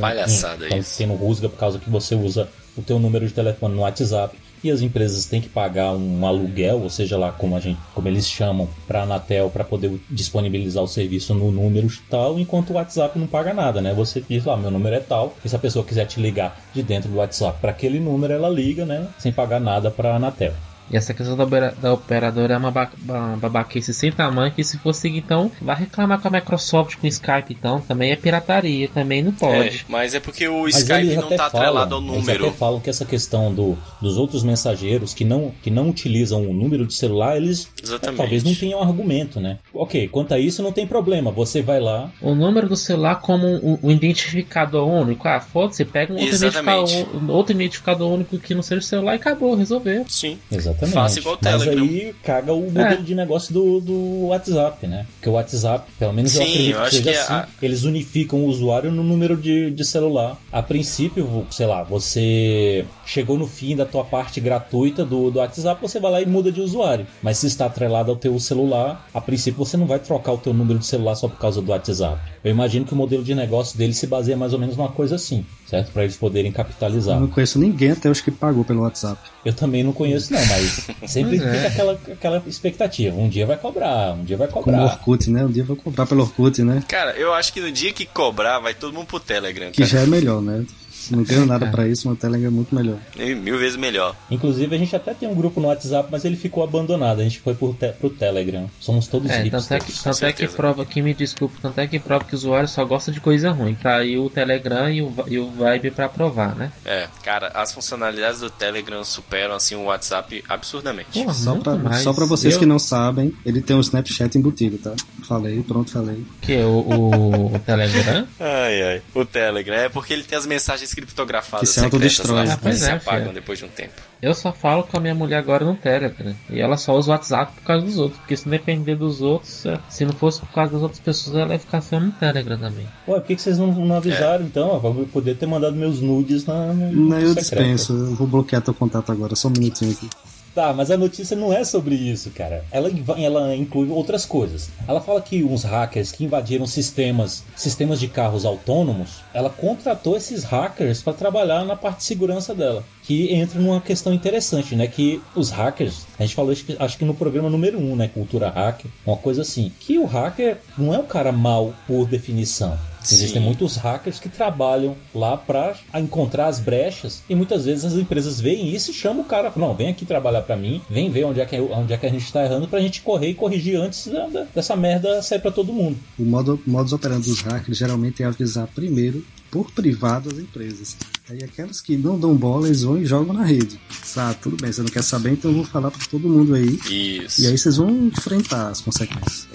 [0.96, 4.34] tendo rusga por causa que você usa o teu número de telefone no WhatsApp.
[4.62, 8.08] E as empresas têm que pagar um aluguel, ou seja lá como, a gente, como
[8.08, 12.74] eles chamam, para a Anatel para poder disponibilizar o serviço no número tal, enquanto o
[12.74, 13.92] WhatsApp não paga nada, né?
[13.94, 16.82] Você diz lá, meu número é tal, e se a pessoa quiser te ligar de
[16.82, 19.08] dentro do WhatsApp para aquele número, ela liga, né?
[19.18, 20.52] Sem pagar nada para a Anatel.
[20.92, 24.78] E essa questão da, da operadora é uma, ba uma babaquice sem tamanho que se
[24.78, 28.88] for seguir então, vai reclamar com a Microsoft, com o Skype então, também é pirataria,
[28.88, 29.78] também não pode.
[29.78, 32.46] É, mas é porque o Mas Skype eles não tá falam, atrelado ao Eles número.
[32.48, 36.52] até falam que essa questão do, dos outros mensageiros que não, que não utilizam o
[36.52, 38.16] número de celular, eles Exatamente.
[38.18, 39.58] talvez não tenham argumento, né?
[39.72, 41.30] Ok, quanto a isso não tem problema.
[41.30, 45.26] Você vai lá, O número do celular como um, um identificador único.
[45.26, 49.14] Ah, foda-se, pega um outro identificador, um outro identificador único que não seja o celular
[49.14, 50.04] e acabou, resolveu.
[50.08, 50.38] Sim.
[50.50, 50.81] Exatamente.
[50.86, 51.82] Faça igual o Mas Telegram.
[51.84, 52.96] aí caga o modelo É.
[52.96, 55.06] de negócio do, do WhatsApp, né?
[55.14, 57.48] Porque o WhatsApp, pelo menos eu Sim, acredito eu que acho seja que assim, a-
[57.62, 60.36] eles unificam o usuário no número de, de celular.
[60.50, 65.80] A princípio, sei lá, você chegou no fim da tua parte gratuita do, do WhatsApp,
[65.80, 67.06] você vai lá e muda de usuário.
[67.22, 70.52] Mas se está atrelado ao teu celular, a princípio você não vai trocar o teu
[70.52, 72.18] número de celular só por causa do WhatsApp.
[72.44, 75.14] Eu imagino que o modelo de negócio deles se baseia mais ou menos numa coisa
[75.16, 75.90] assim, certo?
[75.90, 77.16] Para eles poderem capitalizar.
[77.16, 79.18] Eu não conheço ninguém até hoje que pagou pelo WhatsApp.
[79.42, 81.54] Eu também não conheço, não, mas sempre Pois é.
[81.54, 83.16] fica aquela, aquela expectativa.
[83.16, 84.84] Um dia vai cobrar, um dia vai Como o cobrar.
[84.84, 85.44] Orkut, né?
[85.46, 86.82] Um dia eu vou comprar pelo Orkut, né?
[86.86, 89.88] Cara, eu acho que no dia que cobrar, vai todo mundo pro Telegram, Que cara.
[89.90, 90.64] já é melhor, né?
[91.10, 92.98] Não ganho nada pra isso, mas o Telegram é muito melhor.
[93.18, 94.14] É Mil vezes melhor.
[94.30, 97.20] Inclusive, a gente até tem um grupo no WhatsApp, mas ele ficou abandonado.
[97.20, 98.68] A gente foi pro, te pro Telegram.
[98.80, 99.66] Somos todos É, hipsters.
[99.68, 102.34] tanto é, que, tanto é que prova, que me desculpe, tanto é que prova que
[102.34, 103.74] o usuário só gosta de coisa ruim.
[103.74, 106.70] Tá aí o Telegram e o, e o Vibe pra provar, né?
[106.84, 111.10] É, cara, as funcionalidades do Telegram superam assim o WhatsApp absurdamente.
[111.12, 112.02] Porra, Só pra, mais.
[112.02, 114.92] só pra vocês Eu- que não sabem, ele tem um Snapchat embutido, tá?
[115.26, 116.24] Falei, pronto, falei.
[116.40, 118.26] Que é o, o, o Telegram?
[118.40, 119.02] Ai, ai.
[119.14, 122.46] O Telegram é porque ele tem as mensagens criptografadas Que se secretas autodestrói.
[122.46, 123.34] lá, Ah, pois que se é, apagam filho.
[123.34, 123.92] depois de um tempo.
[124.20, 126.34] Eu só falo com a minha mulher agora no Telegram.
[126.48, 128.18] E ela só usa o WhatsApp por causa dos outros.
[128.20, 131.52] Porque se depender dos outros, é, se não fosse por causa das outras pessoas, ela
[131.54, 132.86] ia ficar só no Telegram também.
[133.08, 134.68] Ué, por que, que vocês não, não avisaram então?
[134.68, 136.72] ó, Pra eu poder ter mandado meus nudes na.
[136.72, 137.40] Não, eu secreto.
[137.40, 140.08] dispenso, eu vou bloquear teu contato agora, só um minutinho aqui.
[140.54, 142.64] Tá, mas a notícia não é sobre isso, cara.
[142.70, 144.68] Ela, ela inclui outras coisas.
[144.86, 150.44] Ela fala que uns hackers que invadiram sistemas, sistemas de carros autônomos, ela contratou esses
[150.44, 152.84] hackers para trabalhar na parte de segurança dela.
[153.02, 154.86] Que entra numa questão interessante, né?
[154.86, 157.96] Que os hackers, a gente falou acho que, acho que no programa número 1, um,
[157.96, 158.08] né?
[158.08, 159.72] Cultura hacker, uma coisa assim.
[159.80, 162.78] Que o hacker não é um cara mal por definição.
[163.02, 163.46] Existem Sim.
[163.46, 168.68] muitos hackers que trabalham lá para encontrar as brechas e muitas vezes as empresas veem
[168.72, 171.44] isso e chamam o cara, não, vem aqui trabalhar para mim, vem ver onde é
[171.44, 174.28] que, onde é que a gente está errando pra gente correr e corrigir antes da-
[174.28, 175.96] da- dessa merda sair para todo mundo.
[176.16, 180.96] O modo, modus operandi dos hackers geralmente é avisar primeiro por privado as empresas.
[181.30, 183.78] Aí aquelas que não dão bola, eles vão e jogam na rede.
[184.16, 186.80] Ah, tudo bem, você não quer saber, então eu vou falar pra todo mundo aí.
[187.24, 187.42] Isso.
[187.42, 189.46] E aí vocês vão enfrentar as consequências.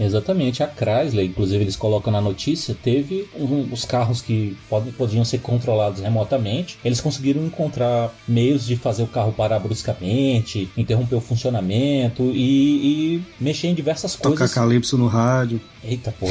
[0.00, 5.24] Exatamente, a Chrysler, inclusive eles colocam na notícia, teve um- os carros que pod- podiam
[5.24, 6.78] ser controlados remotamente.
[6.84, 13.22] Eles conseguiram encontrar meios de fazer o carro parar bruscamente, interromper o funcionamento e, e
[13.38, 14.54] mexer em diversas Tocar coisas.
[14.54, 15.60] calypso no rádio.
[15.84, 16.26] Eita, pô,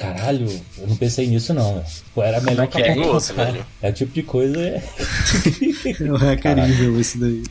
[0.00, 0.46] caralho,
[0.78, 1.84] eu não pensei nisso não.
[2.14, 3.64] Pô, era melhor que é gosto, velho?
[3.82, 4.58] É o tipo de coisa.
[4.58, 4.82] é-
[6.00, 7.42] É o hacker nível esse daí.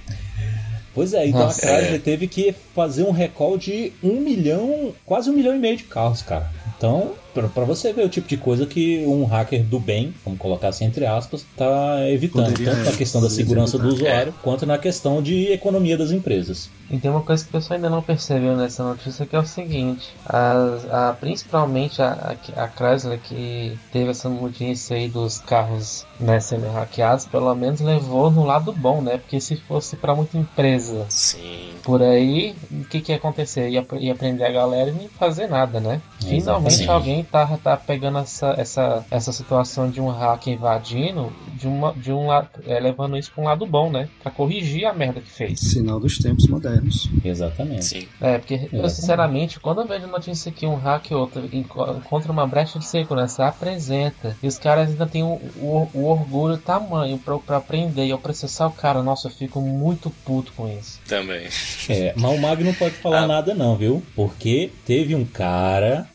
[0.93, 1.99] Pois é, então Nossa, a Chrysler é.
[1.99, 6.21] teve que fazer um recall de um milhão, quase um milhão e meio de carros,
[6.23, 6.51] cara.
[6.77, 10.39] Então, pra, pra você ver o tipo de coisa que um hacker do bem, vamos
[10.39, 12.45] colocar assim entre aspas, tá evitando.
[12.51, 14.03] Poderia, tanto na é, questão da segurança do evitar.
[14.07, 16.69] usuário, quanto na questão de economia das empresas.
[16.89, 19.45] E tem uma coisa que o pessoal ainda não percebeu nessa notícia que é o
[19.45, 26.05] seguinte, as- a- principalmente a, a, a Chrysler que teve essa notícia aí dos carros
[26.19, 29.17] né, sendo hackeados, pelo menos levou no lado bom, né?
[29.17, 31.69] Porque se fosse para muita empresa Sim.
[31.83, 33.69] por aí, o que que ia acontecer?
[33.69, 36.01] Ia, ia prender a galera e não fazer nada, né?
[36.19, 36.87] Finalmente Sim.
[36.87, 42.11] alguém tá, tá pegando essa, essa, essa situação de um hacker invadindo, de uma, de
[42.11, 44.07] um, é, levando isso para um lado bom, né?
[44.21, 45.59] Pra corrigir a merda que fez.
[45.59, 47.09] Sinal dos tempos modernos.
[47.23, 47.85] Exatamente.
[47.85, 48.07] Sim.
[48.21, 48.91] É, porque eu Exatamente.
[48.93, 52.85] sinceramente, quando eu vejo notícia que um hack ou outro enco- encontra uma brecha de
[52.85, 58.05] segurança, apresenta, e os caras ainda têm o, o- o orgulho tamanho pra, pra aprender
[58.05, 60.99] e eu processar o cara, nossa, eu fico muito puto com isso.
[61.07, 61.47] Também.
[61.89, 63.27] É, mas o Mag não pode falar Ah.
[63.27, 64.01] nada não, viu?
[64.15, 66.07] Porque teve um cara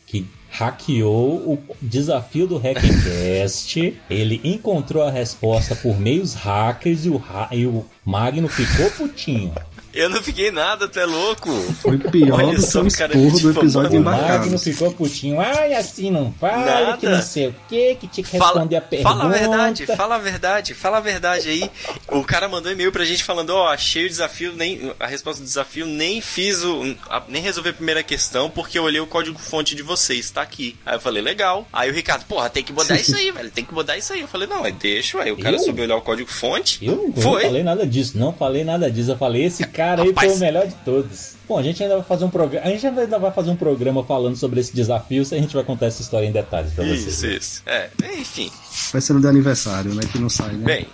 [0.57, 3.99] hackeou o desafio do Hackcast.
[4.09, 9.53] ele encontrou a resposta por meios hackers e o, ha e o Magno ficou putinho.
[9.95, 11.49] Eu não fiquei nada, tu é louco.
[11.81, 14.39] Foi pior Olha do só que o cara esporro do episódio O embarcado.
[14.43, 15.39] Magno ficou putinho.
[15.39, 16.97] Ai, assim não fala, Nada.
[16.97, 19.09] que não sei o que, que tinha que Fala, responder a pergunta.
[19.09, 21.71] fala a verdade, fala a verdade, fala a verdade aí.
[22.09, 25.45] O cara mandou e-mail pra gente falando, ó, achei o desafio, nem a resposta do
[25.45, 26.95] desafio, nem fiz o.
[27.09, 30.41] a- nem resolvi a primeira questão, porque eu olhei o código fonte de vocês, tá
[30.41, 30.75] aqui.
[30.85, 31.65] Aí eu falei, legal.
[31.71, 33.49] Aí o Ricardo, porra, tem que mudar isso aí, velho.
[33.49, 34.19] Tem que mudar isso aí.
[34.21, 35.59] Eu falei, não, é deixa, aí o cara Eu?
[35.59, 36.85] soube olhar o código fonte.
[36.85, 39.11] Eu não falei nada disso, não falei nada disso.
[39.11, 40.27] Eu falei, esse cara aí Rapaz.
[40.31, 41.35] foi o melhor de todos.
[41.47, 42.65] Bom, a gente ainda vai fazer um programa.
[42.67, 45.63] A gente ainda vai fazer um programa falando sobre esse desafio, se a gente vai
[45.63, 47.05] contar essa história em detalhes pra vocês.
[47.07, 47.61] Isso, isso.
[47.65, 48.51] É, enfim.
[48.91, 50.01] Vai ser no de aniversário, né?
[50.11, 50.65] Que não sai, né?
[50.65, 50.87] Bem,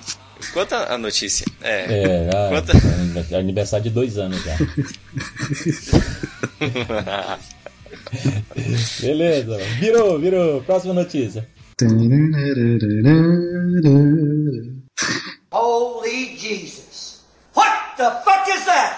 [0.54, 1.46] quanto a notícia.
[1.62, 2.04] É.
[2.04, 2.74] É, ah, Quanta-
[3.32, 4.58] é aniversário de dois anos já.
[9.00, 10.62] Beleza, virou, virou.
[10.64, 11.48] Próxima notícia.
[15.52, 16.81] Holy Jesus.
[18.02, 18.98] What the fuck is that?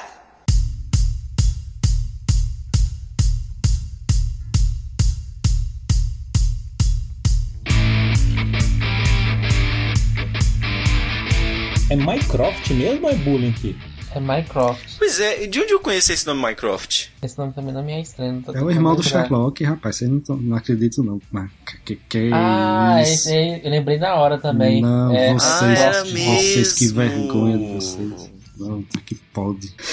[11.90, 13.76] É Minecraft mesmo ou é Bullying aqui?
[14.16, 14.96] É Minecraft.
[15.00, 17.12] Pois é, de onde eu conheci esse nome Minecraft?
[17.22, 18.34] Esse nome também não me é estranho.
[18.34, 19.04] não tô É o irmão do.
[19.04, 19.98] Sherlock, rapaz.
[19.98, 21.22] Vocês não, tão- não acreditam, não.
[21.32, 21.50] Mas
[21.84, 23.30] que, que é Ah, isso?
[23.30, 24.82] esse eu lembrei na hora também.
[24.82, 26.98] Não, é, vocês, Ah, vocês, que mesmo.
[27.00, 28.33] vergonha de vocês.
[28.58, 29.74] Não, tá que pode.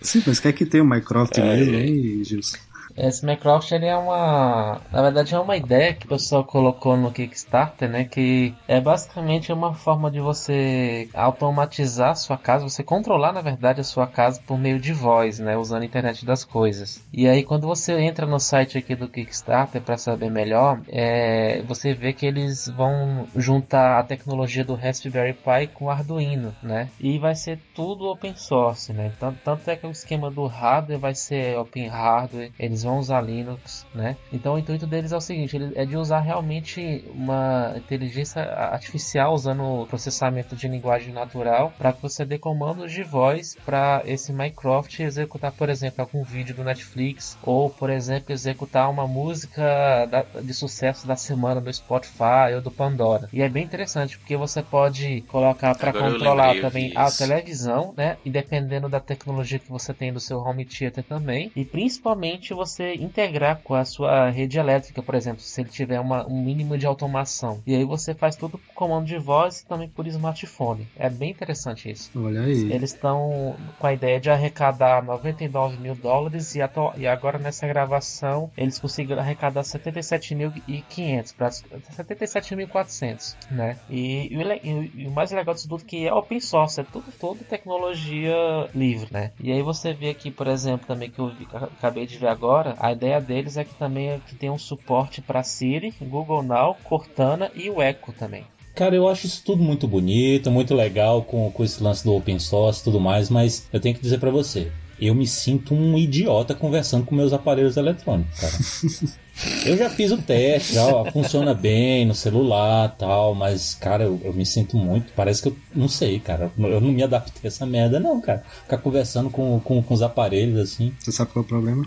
[0.00, 2.58] Sim, mas quer que tenha o Minecraft mesmo, hein, Gilson?
[2.96, 4.80] Esse Minecraft ele é uma.
[4.92, 8.04] Na verdade, é uma ideia que o pessoal colocou no Kickstarter, né?
[8.04, 13.80] Que é basicamente uma forma de você automatizar a sua casa, você controlar, na verdade,
[13.80, 15.56] a sua casa por meio de voz, né?
[15.56, 17.02] Usando a internet das coisas.
[17.12, 21.92] E aí, quando você entra no site aqui do Kickstarter para saber melhor, é, você
[21.92, 26.88] vê que eles vão juntar a tecnologia do Raspberry Pi com o Arduino, né?
[27.00, 29.12] E vai ser tudo open source, né?
[29.18, 33.86] Tanto, é que o esquema do hardware vai ser open hardware, eles vão usar Linux,
[33.94, 34.16] né?
[34.32, 39.34] Então o intuito deles é o seguinte, ele é de usar realmente uma inteligência artificial
[39.34, 45.02] usando processamento de linguagem natural para que você dê comandos de voz para esse Minecraft
[45.02, 50.52] executar, por exemplo, algum vídeo do Netflix ou, por exemplo, executar uma música da- de
[50.54, 53.28] sucesso da semana do Spotify ou do Pandora.
[53.32, 58.16] E é bem interessante porque você pode colocar para controlar também a televisão, né?
[58.24, 61.50] E dependendo da tecnologia que você tem do seu home theater também.
[61.54, 66.26] E principalmente você integrar com a sua rede elétrica, por exemplo, se ele tiver uma-
[66.26, 67.62] um mínimo de automação.
[67.66, 70.88] E aí você faz tudo por comando de voz e também por smartphone.
[70.96, 72.10] É bem interessante isso.
[72.18, 72.72] Olha aí.
[72.72, 76.60] Eles estão com a ideia de arrecadar 99 mil dólares e,
[76.96, 83.78] e agora nessa gravação eles conseguiram arrecadar 77.500 para 77.400, né?
[83.88, 86.84] E, e e o- e o mais legal disso tudo que é open source, é
[86.84, 88.34] tudo, tudo tecnologia
[88.74, 89.32] livre, né?
[89.40, 92.63] E aí você vê aqui, por exemplo, também que eu vi- acabei de ver agora,
[92.78, 96.76] a ideia deles é que também é que tem um suporte para Siri, Google Now,
[96.84, 98.44] Cortana e o Echo também.
[98.74, 102.38] Cara, eu acho isso tudo muito bonito, muito legal com, com esse lance do open
[102.40, 105.96] source e tudo mais, mas eu tenho que dizer pra você, eu me sinto um
[105.98, 109.14] idiota conversando com meus aparelhos eletrônicos, cara.
[109.66, 114.32] eu já fiz o teste, já funciona bem no celular tal, mas, cara, eu, eu
[114.32, 115.12] me sinto muito.
[115.14, 116.50] Parece que eu não sei, cara.
[116.56, 118.44] Eu não me adaptei a essa merda, não, cara.
[118.62, 120.92] Ficar conversando com, com, com os aparelhos assim.
[120.98, 121.84] Você sabe qual é o problema?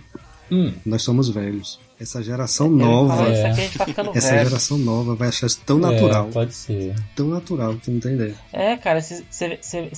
[0.52, 1.80] Hum, Nós somos velhos.
[2.00, 3.50] Essa geração nova, é.
[3.50, 4.48] aqui, a gente tá ficando essa velho.
[4.50, 6.28] geração nova vai achar isso tão natural.
[6.28, 6.96] É, pode ser.
[7.16, 8.36] Tão natural, tu não tem ideia.
[8.54, 9.24] É, cara, você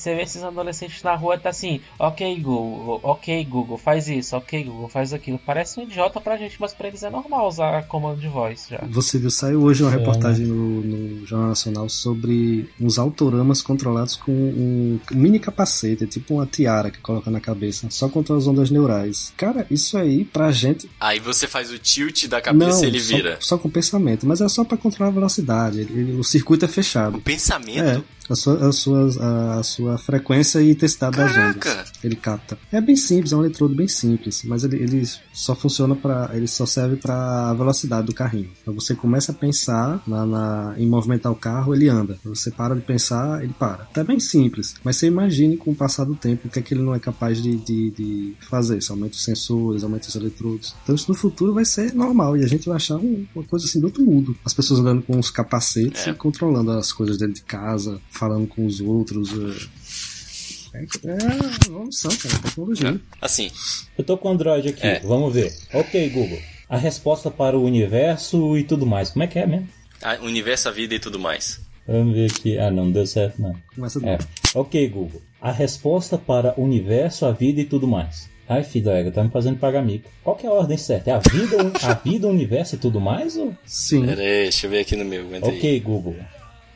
[0.06, 4.88] vê esses adolescentes na rua tá assim, ok Google, ok Google, faz isso, ok Google,
[4.88, 5.40] faz aquilo.
[5.46, 8.80] Parece um idiota pra gente, mas pra eles é normal usar comando de voz já.
[8.90, 9.98] Você viu, saiu hoje uma É.
[9.98, 16.46] reportagem no, no Jornal Nacional sobre uns autoramas controlados com um mini capacete, tipo uma
[16.46, 19.34] tiara que coloca na cabeça, só controla as ondas neurais.
[19.36, 20.90] Cara, isso aí pra gente.
[21.00, 23.38] Aí você faz o tilt da cabeça e ele só, vira.
[23.40, 25.80] só com pensamento, mas é só pra controlar a velocidade.
[25.82, 27.20] ele- o circuito é O fechado.
[27.22, 27.80] pensamento?
[27.84, 31.92] É, a sua, a, sua, a, sua frequência e intensidade das ondas.
[32.04, 32.58] Ele capta.
[32.72, 36.48] É bem simples, é um eletrodo bem simples, mas ele, ele só funciona para, ele
[36.48, 38.50] só serve para a velocidade do carrinho.
[38.62, 42.18] Então você começa a pensar na, na- em movimentar o carro, ele anda.
[42.24, 43.88] Você para de pensar, ele para.
[43.96, 46.74] É bem simples, mas você imagine com o passar do tempo o que é que
[46.74, 48.82] ele não é capaz de, de, de fazer.
[48.82, 50.76] Você aumenta os sensores, aumenta os eletrodos.
[50.84, 53.66] Então isso no futuro vai ser normal e a gente vai achar um- uma coisa
[53.66, 54.36] assim do outro mundo.
[54.46, 56.12] As pessoas andando com os capacetes É.
[56.12, 59.30] e controlando as coisas dentro de casa, falando com os outros.
[59.34, 59.80] eh,
[60.72, 60.80] É,
[61.12, 63.02] é evolução, cara, é tecnologia.
[63.22, 63.50] Assim,
[63.98, 65.00] Eu tô com o Android aqui, É.
[65.00, 65.52] vamos ver.
[65.74, 66.38] Ok, Google.
[66.70, 69.10] A resposta para o universo e tudo mais.
[69.10, 69.68] Como é que é mesmo?
[70.02, 71.60] a- o universo, a vida e tudo mais.
[71.88, 72.58] Vamos ver aqui.
[72.60, 73.56] Ah, não deu certo, não.
[73.76, 74.18] Começa É.
[74.54, 75.22] Ok, Google.
[75.42, 78.30] A resposta para o universo, a vida e tudo mais.
[78.48, 80.10] Ai, filho da égua, tá me fazendo pagar mico.
[80.24, 81.10] Qual que é a ordem certa?
[81.12, 83.36] É a vida, o- a vida, o universo e tudo mais?
[83.38, 83.56] Ou...
[83.66, 84.06] Sim.
[84.06, 85.22] Pera aí, deixa eu ver aqui no meu.
[85.26, 85.58] aguenta aí.
[85.58, 86.16] Ok, Google.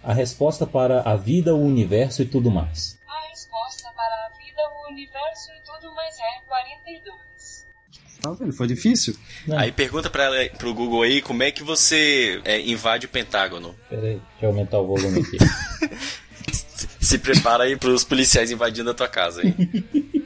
[0.04, 3.00] A resposta para a vida, o universo e tudo mais.
[3.08, 7.68] A resposta para a vida, o universo e tudo mais é 42.
[8.22, 8.54] Tá vendo?
[8.54, 9.16] Foi difícil?
[9.56, 13.74] Aí pergunta pra ela, pro Google aí como é que você é, invade o Pentágono.
[13.90, 15.38] Pera aí, deixa eu aumentar o volume aqui.
[16.52, 19.56] Se, se prepara aí pros policiais invadindo a tua casa, hein?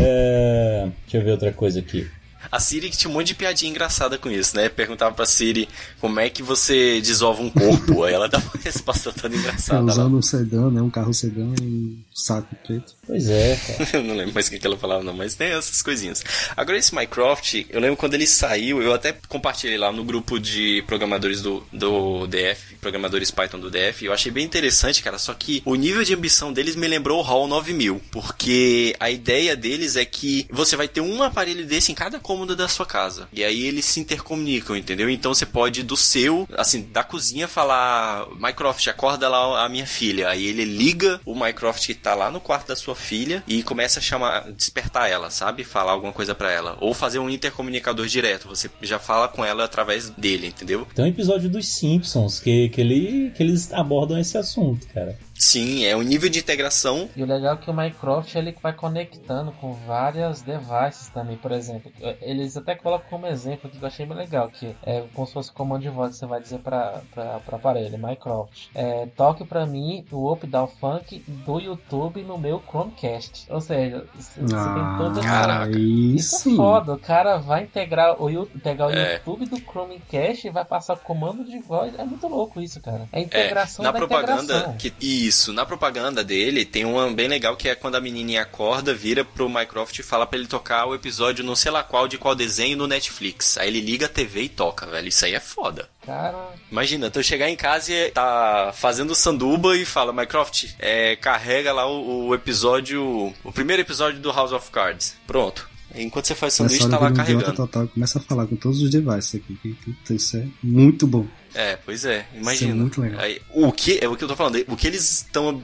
[0.00, 2.08] É, deixa eu ver outra coisa aqui.
[2.50, 4.68] A Siri tinha um monte de piadinha engraçada com isso, né?
[4.68, 5.68] Perguntava pra Siri
[6.00, 8.04] como é que você desova um corpo.
[8.04, 9.80] Aí ela dava uma resposta toda É, engraçada.
[9.82, 9.92] lá.
[9.92, 10.80] usando um sedã, né?
[10.80, 12.94] Um carro sedã e saco preto.
[13.06, 13.90] Pois é, cara.
[13.94, 16.22] Eu não lembro mais o que ela falava, não, mas tem essas coisinhas.
[16.56, 20.82] Agora, esse Minecraft, eu lembro quando ele saiu, eu até compartilhei lá no grupo de
[20.86, 25.62] programadores do, do DF, programadores Python do DF, eu achei bem interessante, cara, só que
[25.64, 30.04] o nível de ambição deles me lembrou o HAL 9000, porque a ideia deles é
[30.04, 33.64] que você vai ter um aparelho desse em cada cômodo da sua casa, e aí
[33.64, 35.08] eles se intercomunicam, entendeu?
[35.08, 40.28] Então você pode do seu, assim, da cozinha falar, Minecraft, acorda lá a minha filha,
[40.28, 43.98] aí ele liga o Minecraft que tá lá no quarto da sua filha e começa
[43.98, 45.64] a chamar, despertar ela, sabe?
[45.64, 46.76] Falar alguma coisa pra ela.
[46.80, 48.48] Ou fazer um intercomunicador direto.
[48.48, 50.86] Você já fala com ela através dele, entendeu?
[50.94, 55.18] Tem um episódio dos Simpsons que, que, ele, que eles abordam esse assunto, cara.
[55.38, 57.08] Sim, é um nível de integração.
[57.14, 61.52] E o legal é que o Minecraft ele vai conectando com várias devices também, por
[61.52, 61.90] exemplo.
[62.20, 65.52] Eles até colocam como exemplo que eu achei bem legal, que é como se fosse
[65.52, 68.70] comando de voz que você vai dizer para para aparelho, Minecraft.
[68.74, 73.46] É, toque pra mim o Up Down Funk do YouTube no meu Chromecast.
[73.50, 75.76] Ou seja, você você tem toda caraca.
[75.76, 79.14] aí Isso é foda, o cara vai integrar o pegar o É.
[79.14, 81.94] YouTube do Chromecast e vai passar comando de voz.
[81.98, 83.08] É muito louco isso, cara.
[83.12, 84.76] É a É, integração na da propaganda integração.
[84.76, 84.90] que
[85.28, 89.24] isso, na propaganda dele tem uma bem legal que é quando a menininha acorda, vira
[89.24, 92.34] pro Minecraft e fala pra ele tocar o episódio não sei lá qual de qual
[92.34, 93.56] desenho no Netflix.
[93.58, 95.08] Aí ele liga a TV e toca, velho.
[95.08, 95.88] Isso aí é foda.
[96.04, 101.72] Cara, Imagina, tu chegar em casa e tá fazendo sanduba e fala, Minecraft, é, carrega
[101.72, 105.16] lá o, o episódio, o primeiro episódio do House of Cards.
[105.26, 105.68] Pronto.
[105.94, 107.54] Enquanto você faz sanduíche, tá lá carregando.
[107.54, 109.76] total começa a falar com todos os devices aqui.
[110.10, 111.26] Isso é muito bom.
[111.54, 112.70] É, pois é, Isso imagina.
[112.72, 113.20] é muito legal.
[113.20, 115.62] Aí, o que é o que eu tô falando, o que eles estão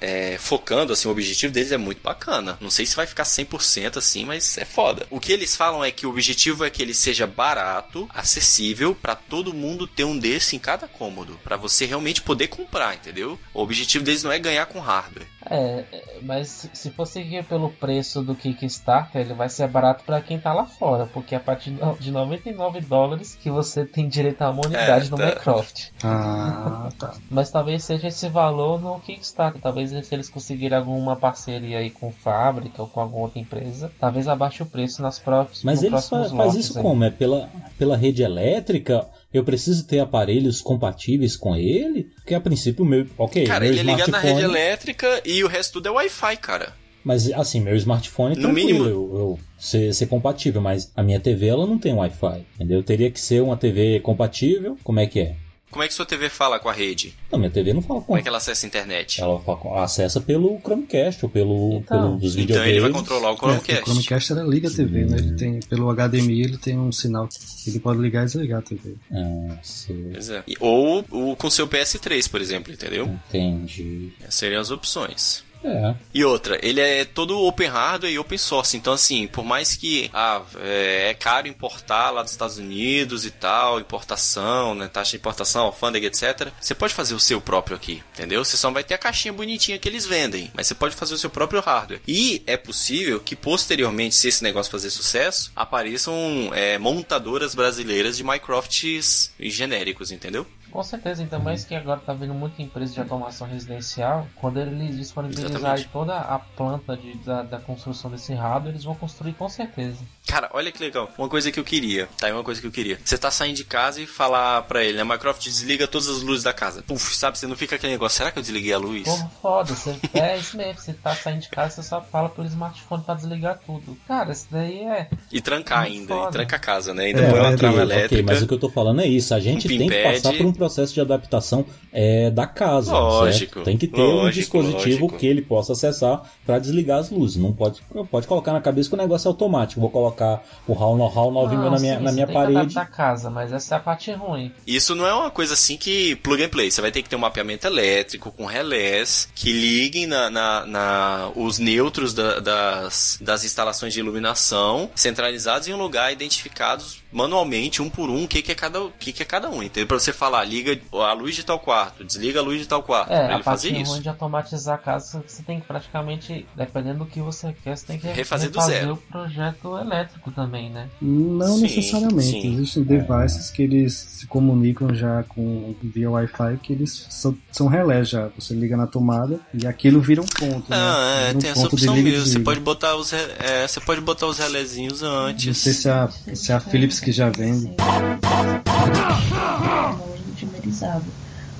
[0.00, 2.56] é, é, focando, assim, o objetivo deles é muito bacana.
[2.60, 5.06] Não sei se vai ficar 100% assim, mas é foda.
[5.10, 9.14] O que eles falam é que o objetivo é que ele seja barato, acessível pra
[9.14, 13.38] todo mundo ter um desse em cada cômodo, Pra você realmente poder comprar, entendeu?
[13.54, 15.26] O objetivo deles não é ganhar com hardware.
[15.50, 20.20] é, é, mas se- for seguir pelo preço do Kickstarter, ele vai ser barato pra
[20.20, 24.50] quem tá lá fora, porque a partir de 99 dólares que você tem direito a
[24.50, 25.24] uma unidade No tá.
[25.24, 25.92] Minecraft.
[26.02, 27.14] Ah, tá.
[27.30, 29.60] Mas talvez seja esse valor no Kickstarter.
[29.60, 34.28] Talvez se eles conseguirem alguma parceria aí com fábrica ou com alguma outra empresa, talvez
[34.28, 35.62] abaixe o preço nas próximas.
[35.62, 36.82] Mas eles faz isso aí.
[36.82, 37.04] como?
[37.04, 39.06] É pela, pela rede elétrica?
[39.32, 42.04] Eu preciso ter aparelhos compatíveis com ele?
[42.16, 43.06] Porque a princípio o meu.
[43.18, 46.36] Ok, Cara, meu ele é ligado na rede elétrica e o resto tudo é Wi-Fi,
[46.38, 46.72] cara.
[47.04, 48.84] Mas assim, meu smartphone No mínimo.
[48.84, 52.82] eu, eu ser, ser compatível, mas a minha TV ela não tem Wi-Fi, entendeu?
[52.82, 54.76] Teria que ser uma TV compatível.
[54.82, 55.36] Como é que é?
[55.70, 57.14] Como é que sua TV fala com a rede?
[57.30, 58.06] Não, minha TV não fala com.
[58.06, 59.20] Como é que ela acessa a internet?
[59.20, 59.38] Ela
[59.84, 61.98] acessa pelo Chromecast ou pelo, Então.
[62.06, 62.70] pelo dos Então videogames.
[62.70, 63.84] ele vai controlar o É, o Chromecast.
[63.84, 65.18] Chromecast era liga a TV, né?
[65.18, 67.28] Ele tem, pelo HDMI ele tem um sinal.
[67.66, 68.94] Ele pode ligar e desligar a TV.
[69.12, 70.08] Ah, sei.
[70.10, 70.42] Pois é.
[70.58, 73.04] Ou o, com seu PS3, por exemplo, entendeu?
[73.28, 74.12] Entendi.
[74.22, 75.44] Essas seriam as opções.
[75.62, 75.94] É.
[76.14, 78.76] E outra, ele é todo open hardware e open source.
[78.76, 83.30] Então, assim, por mais que ah, é, é caro importar lá dos Estados Unidos e
[83.30, 88.02] tal, importação, né, taxa de importação, alfândega, etc., você pode fazer o seu próprio aqui,
[88.14, 88.44] entendeu?
[88.44, 91.18] Você só vai ter a caixinha bonitinha que eles vendem, mas você pode fazer o
[91.18, 92.00] seu próprio hardware.
[92.06, 98.24] E é possível que posteriormente, se esse negócio fazer sucesso, apareçam é, montadoras brasileiras de
[98.24, 100.46] Minecrafts genéricos, entendeu?
[100.70, 104.26] Com certeza, ainda mais que agora tá vendo muita empresa de automação residencial.
[104.36, 105.88] Quando eles disponibilizarem Exatamente.
[105.92, 109.98] toda a planta de- da, da construção desse hardware, eles vão construir com certeza.
[110.26, 111.10] Cara, olha que legal.
[111.16, 112.06] Uma coisa que eu queria.
[112.18, 112.98] Tá aí uma coisa que eu queria.
[113.02, 115.04] Você tá saindo de casa e falar pra ele, né?
[115.04, 116.82] Minecraft desliga todas as luzes da casa.
[116.82, 117.38] Puf, sabe?
[117.38, 118.18] Você não fica aquele negócio.
[118.18, 119.04] Será que eu desliguei a luz?
[119.04, 122.46] Porra, foda, você, é isso mesmo, você tá saindo de casa, você só fala pelo
[122.46, 123.96] smartphone pra desligar tudo.
[124.06, 125.08] Cara, isso daí é.
[125.32, 126.14] E trancar ainda.
[126.14, 126.28] foda.
[126.28, 127.04] E tranca a casa, né?
[127.06, 128.32] Ainda É, põe uma trava ok, elétrica.
[128.32, 129.32] mas o que eu tô falando é isso.
[129.34, 132.92] A gente Um tem que passar por um processo de adaptação é, da casa.
[132.92, 133.64] Lógico, certo?
[133.64, 135.18] Tem que ter um lógico, dispositivo lógico.
[135.18, 137.36] que ele possa acessar para desligar as luzes.
[137.40, 137.80] Não pode,
[138.10, 139.80] pode colocar na cabeça que o negócio é automático.
[139.80, 142.58] Vou colocar o HAL no HAL novinho Não, na minha, sim, na minha parede.
[142.58, 144.52] adaptar a casa, mas essa é a parte ruim.
[144.66, 146.70] Isso não é uma coisa assim que plug and play.
[146.70, 151.30] Você vai ter que ter um mapeamento elétrico com relés que liguem na, na- na-
[151.36, 157.88] os neutros da- das, das instalações de iluminação centralizados em um lugar identificados manualmente, um
[157.88, 159.62] por um, o que, que é cada o que, que é cada um.
[159.62, 159.86] Entendeu?
[159.86, 163.12] Pra você falar, liga a luz de tal quarto, desliga a luz de tal quarto.
[163.12, 163.92] É, pra a ele fazer parte isso.
[163.92, 167.86] ruim de automatizar a casa, você tem que praticamente, dependendo do que você quer, você
[167.86, 168.94] tem que Refazer do refazer zero.
[168.94, 170.88] o projeto elétrico também, né?
[171.00, 172.22] Não Sim, necessariamente.
[172.42, 172.54] sim.
[172.54, 178.08] Existem devices que eles se comunicam já com via Wi-Fi que eles são, são relés
[178.08, 178.28] já.
[178.38, 180.66] Você liga na tomada e aquilo vira um ponto.
[180.70, 181.30] Ah, né?
[181.30, 182.26] é, um tem essa ponto de opção mesmo.
[182.26, 185.58] Você pode botar os, é, você pode botar os relézinhos Não antes.
[185.58, 187.72] sei se é a, se é a Philips que já vende.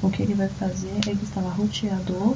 [0.03, 2.35] O que ele vai fazer é instalar roteador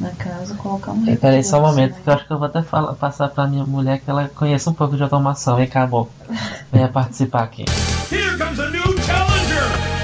[0.00, 2.38] na casa, colocar um Peraí, Peraí só um repetidor momento, que eu acho que eu
[2.38, 5.56] vou até falar, passar pra minha mulher que ela conhece um pouco de automação.
[5.56, 6.08] Vem cá, amor.
[6.72, 7.64] Venha participar aqui.
[8.10, 9.94] Here comes a new challenger!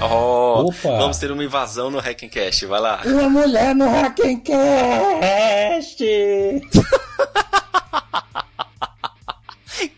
[0.00, 0.96] Oh, Opa!
[0.96, 3.00] vamos ter uma invasão no Hackencast, vai lá.
[3.04, 4.58] Uma mulher no Hackencast!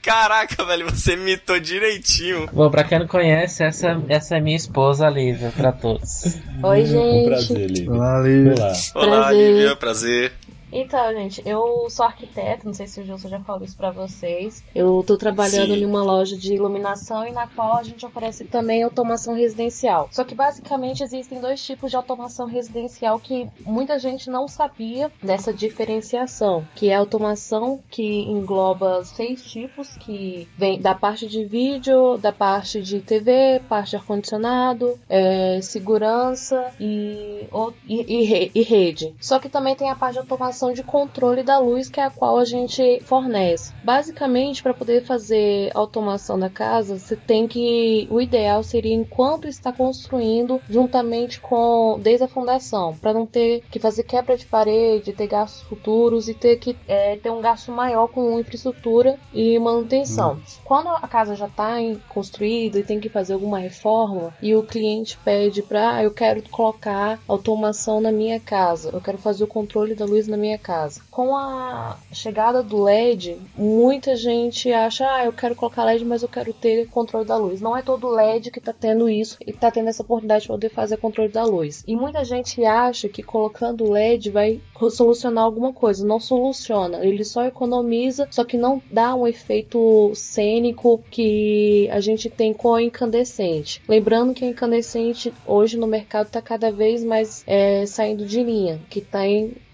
[0.02, 2.48] Caraca, velho, você imitou direitinho.
[2.52, 6.38] Bom, pra quem não conhece, essa, essa é minha esposa, Lívia, pra todos.
[6.62, 7.28] Oi, Um gente.
[7.28, 7.92] prazer, Lívia.
[7.92, 8.54] Olá, Lívia.
[8.54, 8.72] Olá.
[8.94, 9.52] Olá, Prazer.
[9.52, 10.32] Lívia, prazer.
[10.72, 14.62] Então, gente, eu sou arquiteta, não sei se o Gilson já falou isso pra vocês.
[14.74, 15.80] Eu tô trabalhando Sim.
[15.82, 20.08] em uma loja de iluminação e na qual a gente oferece também automação residencial.
[20.12, 25.52] Só que basicamente existem dois tipos de automação residencial que muita gente não sabia dessa
[25.52, 32.16] diferenciação, que é a automação que engloba seis tipos, que vem da parte de vídeo,
[32.18, 37.46] da parte de TV, parte de ar-condicionado, é, segurança e,
[37.88, 39.14] e- e e rede.
[39.20, 42.10] Só que também tem a parte de automação de controle da luz, que é a
[42.10, 43.72] qual a gente fornece.
[43.82, 48.06] Basicamente, para poder fazer automação da casa, você tem que.
[48.10, 51.98] O ideal seria enquanto está construindo, juntamente com.
[52.00, 56.34] desde a fundação, para não ter que fazer quebra de parede, ter gastos futuros e
[56.34, 60.40] ter que é, ter um gasto maior com infraestrutura e manutenção.
[60.64, 61.76] Quando a casa já está
[62.08, 66.42] construída e tem que fazer alguma reforma e o cliente pede para ah, eu quero
[66.50, 71.00] colocar automação na minha casa, eu quero fazer o controle da luz na minha casa.
[71.10, 76.28] Com a chegada do LED, muita gente acha, ah, eu quero colocar LED, mas eu
[76.28, 77.60] quero ter controle da luz.
[77.60, 80.70] Não é todo LED que está tendo isso e está tendo essa oportunidade de poder
[80.70, 81.84] fazer controle da luz.
[81.86, 86.06] E muita gente acha que colocando LED vai solucionar alguma coisa.
[86.06, 87.04] Não soluciona.
[87.04, 92.74] Ele só economiza, só que não dá um efeito cênico que a gente tem com
[92.74, 93.82] a incandescente.
[93.88, 98.80] Lembrando que a incandescente hoje no mercado está cada vez mais é, saindo de linha,
[98.88, 99.20] que está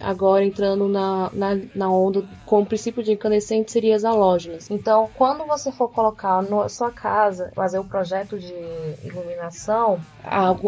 [0.00, 4.70] agora entrando na, na, na onda com o princípio de incandescente seria as halógenas.
[4.70, 8.54] Então, quando você for colocar na sua casa, fazer o projeto de
[9.04, 10.00] iluminação,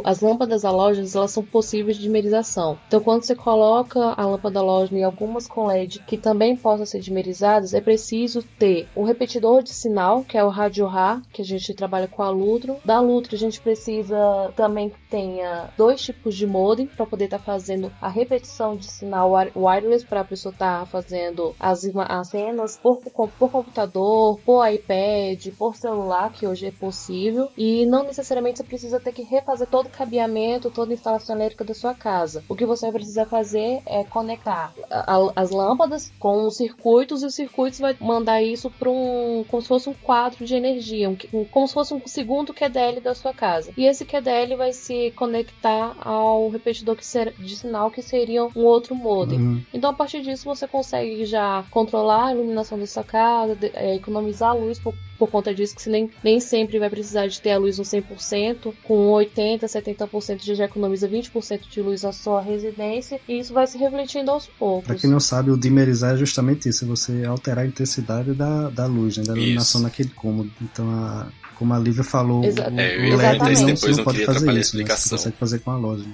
[0.05, 2.79] as lâmpadas halógenas elas são possíveis de dimerização.
[2.87, 7.01] Então, quando você coloca a lâmpada halógena e algumas com LED que também possam ser
[7.01, 11.45] dimerizadas, é preciso ter o repetidor de sinal, que é o rádio RA, que a
[11.45, 12.77] gente trabalha com a Lutro.
[12.85, 17.39] Da Lutro, a gente precisa também que tenha dois tipos de modem para poder estar
[17.39, 22.79] fazendo a repetição de sinal wi- wireless para a pessoa estar fazendo as, as cenas
[22.83, 27.49] por, por, por computador, por iPad, por celular, que hoje é possível.
[27.57, 31.65] E não necessariamente você precisa ter que refazer todo o cabeamento, toda a instalação elétrica
[31.65, 32.45] da sua casa.
[32.49, 37.27] O que você vai precisar fazer é conectar a- as lâmpadas com os circuitos e
[37.27, 41.17] os circuitos vai mandar isso para um como se fosse um quadro de energia, um,
[41.33, 43.73] um- como se fosse um segundo QDL da sua casa.
[43.77, 48.65] E esse QDL vai se conectar ao repetidor que ser- de sinal que seria um
[48.65, 49.39] outro modem.
[49.39, 49.63] Uhum.
[49.73, 53.95] Então, a partir disso, você consegue já controlar a iluminação da sua casa, de- é,
[53.95, 57.41] economizar a luz por, por conta disso, que você nem, nem sempre vai precisar de
[57.41, 60.09] ter a luz no 100%, com 80%, 70%
[60.43, 64.47] você já economiza 20% de luz na sua residência, e isso vai se refletindo aos
[64.47, 65.01] Pra poucos.
[65.01, 68.87] quem não sabe, o dimerizar é justamente isso, é você alterar a intensidade da, da
[68.87, 70.51] luz, né, da iluminação naquele cômodo.
[70.63, 73.97] Então, a- como a Lívia falou, Exa- o, É, eu o LED isso não, depois,
[73.97, 74.85] não pode queria fazer atrapalhar a isso, né?
[74.87, 76.05] Você consegue fazer com a loja.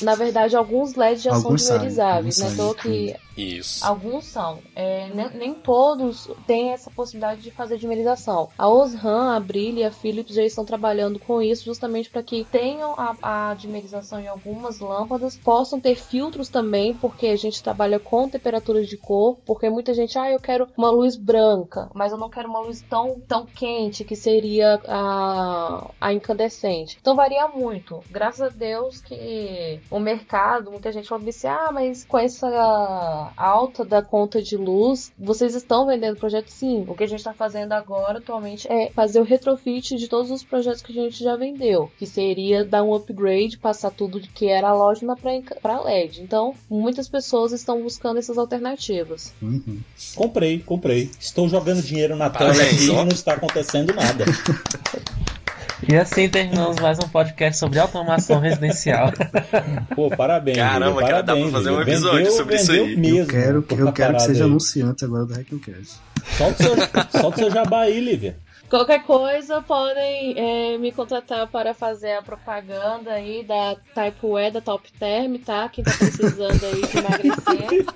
[0.00, 2.48] Na verdade, alguns LEDs já Alguns são dimerizáveis, né?
[2.54, 3.86] Então, que Isso.
[3.86, 4.58] Alguns são.
[4.76, 8.48] É, nem, nem todos têm essa possibilidade de fazer dimerização.
[8.58, 12.44] A Osram, a Brilha e a Philips já estão trabalhando com isso justamente para que
[12.44, 17.98] tenham a, a dimerização em algumas lâmpadas, possam ter filtros também, porque a gente trabalha
[17.98, 22.18] com temperaturas de cor, porque muita gente, ah, eu quero uma luz branca, mas eu
[22.18, 26.98] não quero uma luz tão, tão quente que seria a, a incandescente.
[27.00, 28.02] Então varia muito.
[28.10, 33.84] Graças a Deus que o mercado, muita gente fala assim, ah, mas com essa alta
[33.84, 36.48] da conta de luz, vocês estão vendendo projeto?
[36.48, 36.84] Sim.
[36.88, 40.42] O que a gente está fazendo agora, atualmente, é fazer o retrofit de todos os
[40.42, 44.68] projetos que a gente já vendeu, que seria dar um upgrade, passar tudo que era
[44.68, 46.22] halógena para LED.
[46.22, 49.32] Então, muitas pessoas estão buscando essas alternativas.
[49.40, 49.80] Uhum.
[50.14, 51.10] Comprei, comprei.
[51.18, 54.24] Estou jogando dinheiro na tela aqui e não está acontecendo nada.
[55.88, 59.10] E assim terminamos mais um podcast sobre automação residencial.
[59.96, 60.56] Pô, parabéns.
[60.58, 62.96] Caramba, Lívia, cara, dá pra fazer um episódio Vendeu- sobre isso vendeu aí.
[62.96, 64.50] Mesmo, eu quero, por eu quero que seja aí.
[64.50, 65.96] anunciante agora do Hackencast.
[66.36, 66.76] Solta o seu,
[67.20, 68.36] solta o seu jabá aí, Lívia.
[68.68, 74.86] Qualquer coisa, podem é, me contratar para fazer a propaganda aí da Typeware, da Top
[74.92, 75.68] Term, tá?
[75.70, 77.86] Quem tá precisando aí de emagrecer.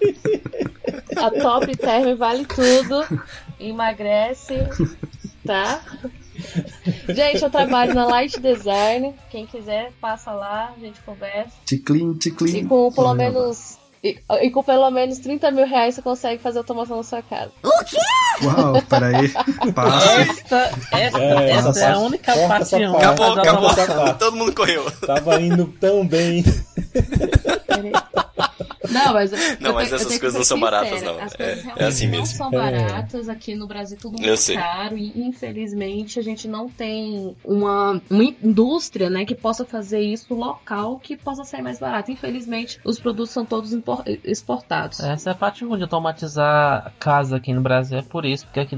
[1.16, 3.20] A Top Term vale tudo.
[3.60, 4.54] Emagrece,
[5.46, 5.80] tá?
[7.08, 9.14] Gente, eu trabalho na Light Design.
[9.30, 11.52] Quem quiser, passa lá, a gente conversa.
[11.64, 12.56] Ticlin, ticlin.
[12.56, 13.78] E com pelo menos.
[14.02, 17.52] E, e com pelo menos 30 mil reais você consegue fazer automação na sua casa.
[18.42, 19.30] Uau, peraí.
[19.74, 20.20] Passa.
[20.20, 22.74] Esta, esta, É, essa essa é a única parte.
[22.74, 24.14] Acabou, acabou.
[24.18, 24.90] Todo mundo correu.
[24.90, 26.44] Tava indo tão bem.
[28.90, 29.30] Não, mas,
[29.60, 31.18] Não, mas tenho- essas coisas não são baratas, não.
[31.20, 32.26] As É- coisas é realmente assim não mesmo.
[32.26, 32.50] são É.
[32.52, 33.28] baratas.
[33.28, 34.56] Aqui no Brasil tudo Eu muito sei.
[34.56, 40.34] caro e infelizmente a gente não tem uma, uma indústria, né, que possa fazer isso
[40.34, 42.10] local que possa sair mais barato.
[42.10, 43.72] Infelizmente, os produtos são todos
[44.24, 45.00] exportados.
[45.00, 48.60] Essa é a parte ruim de automatizar casa aqui no Brasil, é por isso, porque
[48.60, 48.76] aqui,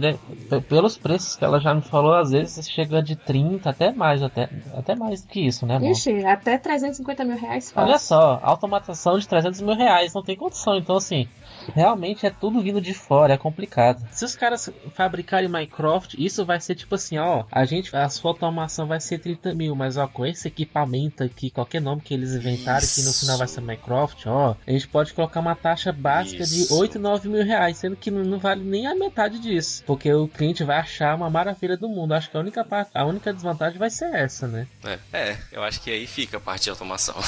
[0.69, 4.49] pelos preços que ela já me falou, às vezes chega de 30, até mais, até,
[4.77, 5.91] até mais do que isso, né, amor?
[5.91, 7.89] Ixi, até 350 mil reais fácil.
[7.89, 10.77] Olha só, automatização de 300 mil reais, não tem condição.
[10.77, 11.29] Então, assim,
[11.75, 14.07] realmente é tudo vindo de fora, é complicado.
[14.11, 18.31] Se os caras fabricarem Minecraft, isso vai ser tipo assim, ó, a gente, a sua
[18.31, 22.35] automação vai ser 30 mil, mas ó, com esse equipamento aqui, qualquer nome que eles
[22.35, 23.21] inventarem, que no Isso.
[23.21, 26.69] final vai ser Minecraft, ó, a gente pode colocar uma taxa básica Isso.
[26.69, 30.29] de 8, 9 mil reais, sendo que não, vale nem a metade disso, porque o
[30.29, 32.13] cliente vai achar uma maravilha do mundo.
[32.13, 34.67] Acho que a única parte, a única desvantagem vai ser essa, né?
[34.85, 37.15] É, é, eu acho que aí fica a parte de automação.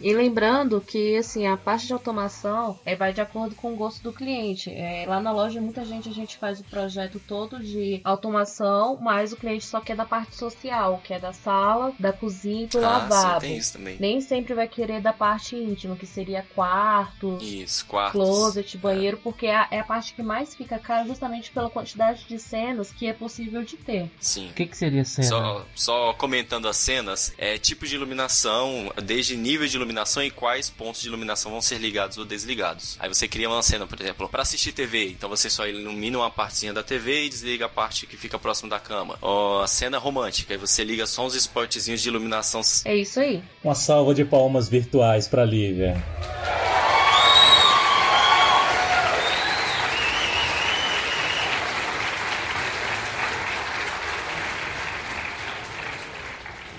[0.00, 4.02] E lembrando que assim, a parte de automação é, vai de acordo com o gosto
[4.02, 4.70] do cliente.
[4.70, 9.32] É, lá na loja, muita gente a gente faz o projeto todo de automação, mas
[9.32, 12.78] o cliente só quer da parte social, que é da sala, da cozinha e do
[12.78, 13.40] Ah, lavabo.
[13.40, 13.96] sim, tem isso também.
[14.00, 18.20] Nem sempre vai querer da parte íntima, que seria quarto, Isso, quartos.
[18.20, 22.24] closet, banheiro, porque é a- é a parte que mais fica cara justamente pela quantidade
[22.28, 24.10] de cenas que é possível de ter.
[24.20, 24.48] Sim.
[24.50, 25.28] O que, que seria cena?
[25.28, 30.68] Só, só comentando as cenas, é tipo de iluminação, desde nível de iluminação e quais
[30.70, 32.96] pontos de iluminação vão ser ligados ou desligados.
[33.00, 36.30] Aí você cria uma cena, por exemplo, para assistir TV, então você só ilumina uma
[36.30, 39.18] partezinha da TV e desliga a parte que fica próximo da cama.
[39.20, 42.62] Ó, a cena romântica, aí você liga só uns spotzinhos de iluminação.
[42.86, 43.42] É isso aí.
[43.62, 46.02] Uma salva de palmas virtuais pra Lívia.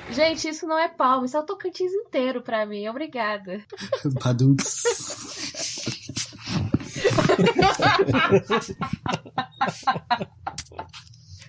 [0.09, 2.87] Gente, isso não é palma, isso é o Tocantins inteiro pra mim.
[2.87, 3.63] Obrigada.
[4.23, 5.93] Badunks.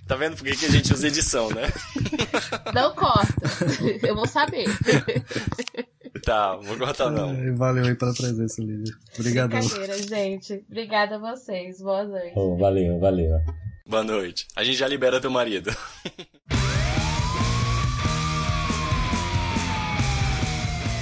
[0.06, 1.70] Tá vendo por que que a gente usa edição, né?
[2.74, 3.34] Não corta.
[4.02, 4.64] Eu vou saber.
[6.24, 7.30] Tá, vou cortar não.
[7.30, 8.94] Ai, Valeu aí pela presença, Lívia.
[9.18, 10.64] Brincadeira, gente.
[10.66, 11.82] Obrigada a vocês.
[11.82, 12.32] Boa noite.
[12.34, 13.38] Oh, valeu, valeu.
[13.86, 14.46] Boa noite.
[14.56, 15.70] A gente já libera teu marido.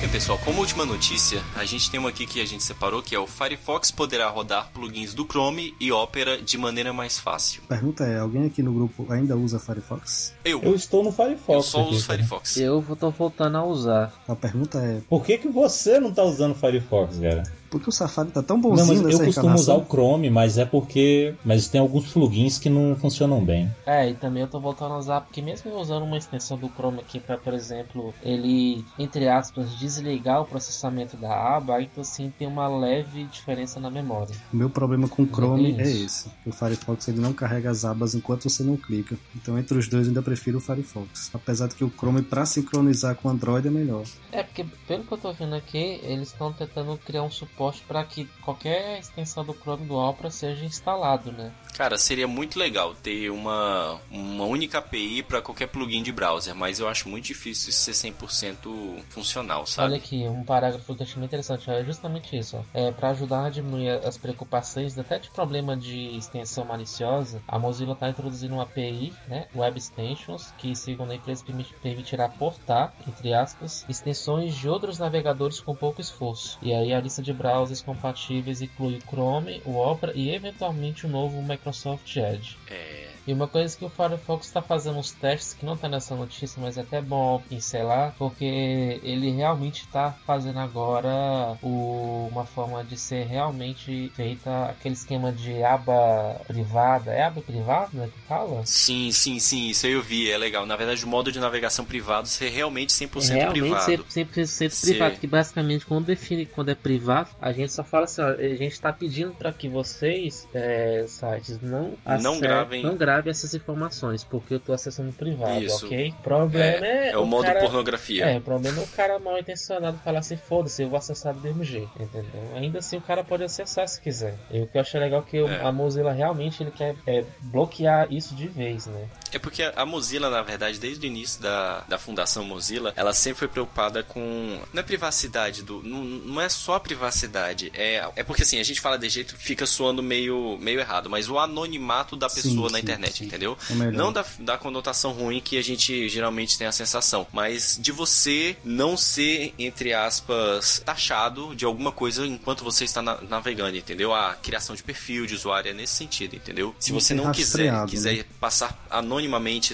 [0.06, 3.12] Bem, pessoal, como última notícia, a gente tem uma aqui que a gente separou, que
[3.12, 7.60] é o Firefox poderá rodar plugins do Chrome e Opera de maneira mais fácil.
[7.68, 10.32] Pergunta é, alguém aqui no grupo ainda usa Firefox?
[10.44, 11.48] Eu, Eu estou no Firefox.
[11.48, 12.18] eu só aqui, uso cara.
[12.18, 12.56] Firefox.
[12.56, 14.12] Eu tô voltando a usar.
[14.28, 17.42] A pergunta é, Por que, que você não tá usando Firefox, cara?
[17.70, 20.58] Por que o Safari tá tão Não, bonzinho mas eu costumo usar o Chrome, mas
[20.58, 21.34] é porque.
[21.44, 23.70] Mas tem alguns plugins que não funcionam bem.
[23.84, 26.68] É, e também eu tô voltando a usar, porque mesmo eu usando uma extensão do
[26.68, 32.32] Chrome aqui pra, por exemplo, ele, entre aspas, desligar o processamento da aba, então assim
[32.38, 34.34] tem uma leve diferença na memória.
[34.52, 36.04] O meu problema com o Chrome é isso.
[36.04, 36.30] esse.
[36.48, 39.16] O Firefox ele não carrega as abas enquanto você não clica.
[39.34, 41.30] Então entre os dois eu ainda prefiro o Firefox.
[41.34, 44.04] Apesar de que o Chrome pra sincronizar com o Android é melhor.
[44.32, 47.82] É, porque pelo que eu tô vendo aqui, eles estão tentando criar um, su- suporte
[47.88, 51.50] para que qualquer extensão do Chrome do Opera seja instalado, né?
[51.74, 56.78] Cara, seria muito legal ter uma, uma única API para qualquer plugin de browser, mas
[56.78, 59.88] eu acho muito difícil isso ser 100% funcional, sabe?
[59.88, 62.56] Olha aqui, um parágrafo que eu achei muito interessante, é justamente isso.
[62.56, 62.62] Ó.
[62.72, 67.92] É, para ajudar a diminuir as preocupações até de problema de extensão maliciosa, a Mozilla
[67.92, 71.44] está introduzindo uma API, né, Web Extensions, que segundo a empresa
[71.82, 76.58] permitirá portar, entre aspas, extensões de outros navegadores com pouco esforço.
[76.62, 77.45] E aí a lista de browsers
[77.82, 82.56] compatíveis inclui o Chrome, o Opera e eventualmente o novo Microsoft Edge.
[82.68, 83.15] É.
[83.26, 86.60] E uma coisa que o Firefox está fazendo uns testes que não está nessa notícia,
[86.62, 92.96] mas é até bom pincelar, porque ele realmente está fazendo agora o, uma forma de
[92.96, 97.12] ser realmente feita aquele esquema de aba privada.
[97.12, 98.64] É aba privada né, que fala?
[98.64, 100.64] Sim, sim, sim, isso aí eu vi, é legal.
[100.66, 104.04] Na verdade, o modo de navegação privado ser realmente 100% realmente privado.
[104.04, 108.22] 100%, 100 privado, que basicamente quando define quando é privado, a gente só fala assim,
[108.22, 112.96] ó, a gente está pedindo para que vocês, é, sites, não, não acessem- gravem não
[113.16, 115.86] grave essas informações, porque eu tô acessando privado, Isso.
[115.86, 116.14] ok?
[116.18, 118.26] O problema é, É o modo cara, pornografia.
[118.26, 121.40] É, o problema é o cara mal intencionado falar assim, foda-se, eu vou acessar do
[121.40, 122.30] mesmo jeito, entendeu?
[122.54, 124.34] Ainda assim o cara pode acessar se quiser.
[124.50, 125.62] E o que eu achei legal é que o- É.
[125.62, 129.06] a Mozilla realmente ele quer é, bloquear isso de vez, né?
[129.36, 133.40] É porque a Mozilla, na verdade, desde o início da, da fundação Mozilla, ela sempre
[133.40, 134.58] foi preocupada com.
[134.72, 135.82] Não é privacidade do.
[135.82, 137.70] Não, não é só a privacidade.
[137.74, 141.28] É, é porque assim, a gente fala de jeito fica soando meio, meio errado, mas
[141.28, 143.24] o anonimato da Sim, pessoa na sim, internet, sim.
[143.26, 143.58] entendeu?
[143.70, 143.90] É.
[143.90, 148.56] Não da, da conotação ruim que a gente geralmente tem a sensação, mas de você
[148.64, 154.14] não ser, entre aspas, taxado de alguma coisa enquanto você está na- navegando, entendeu?
[154.14, 156.74] A criação de perfil de usuário é nesse sentido, entendeu?
[156.80, 158.24] Se você ser não quiser, quiser né?
[158.40, 159.25] passar anonimamente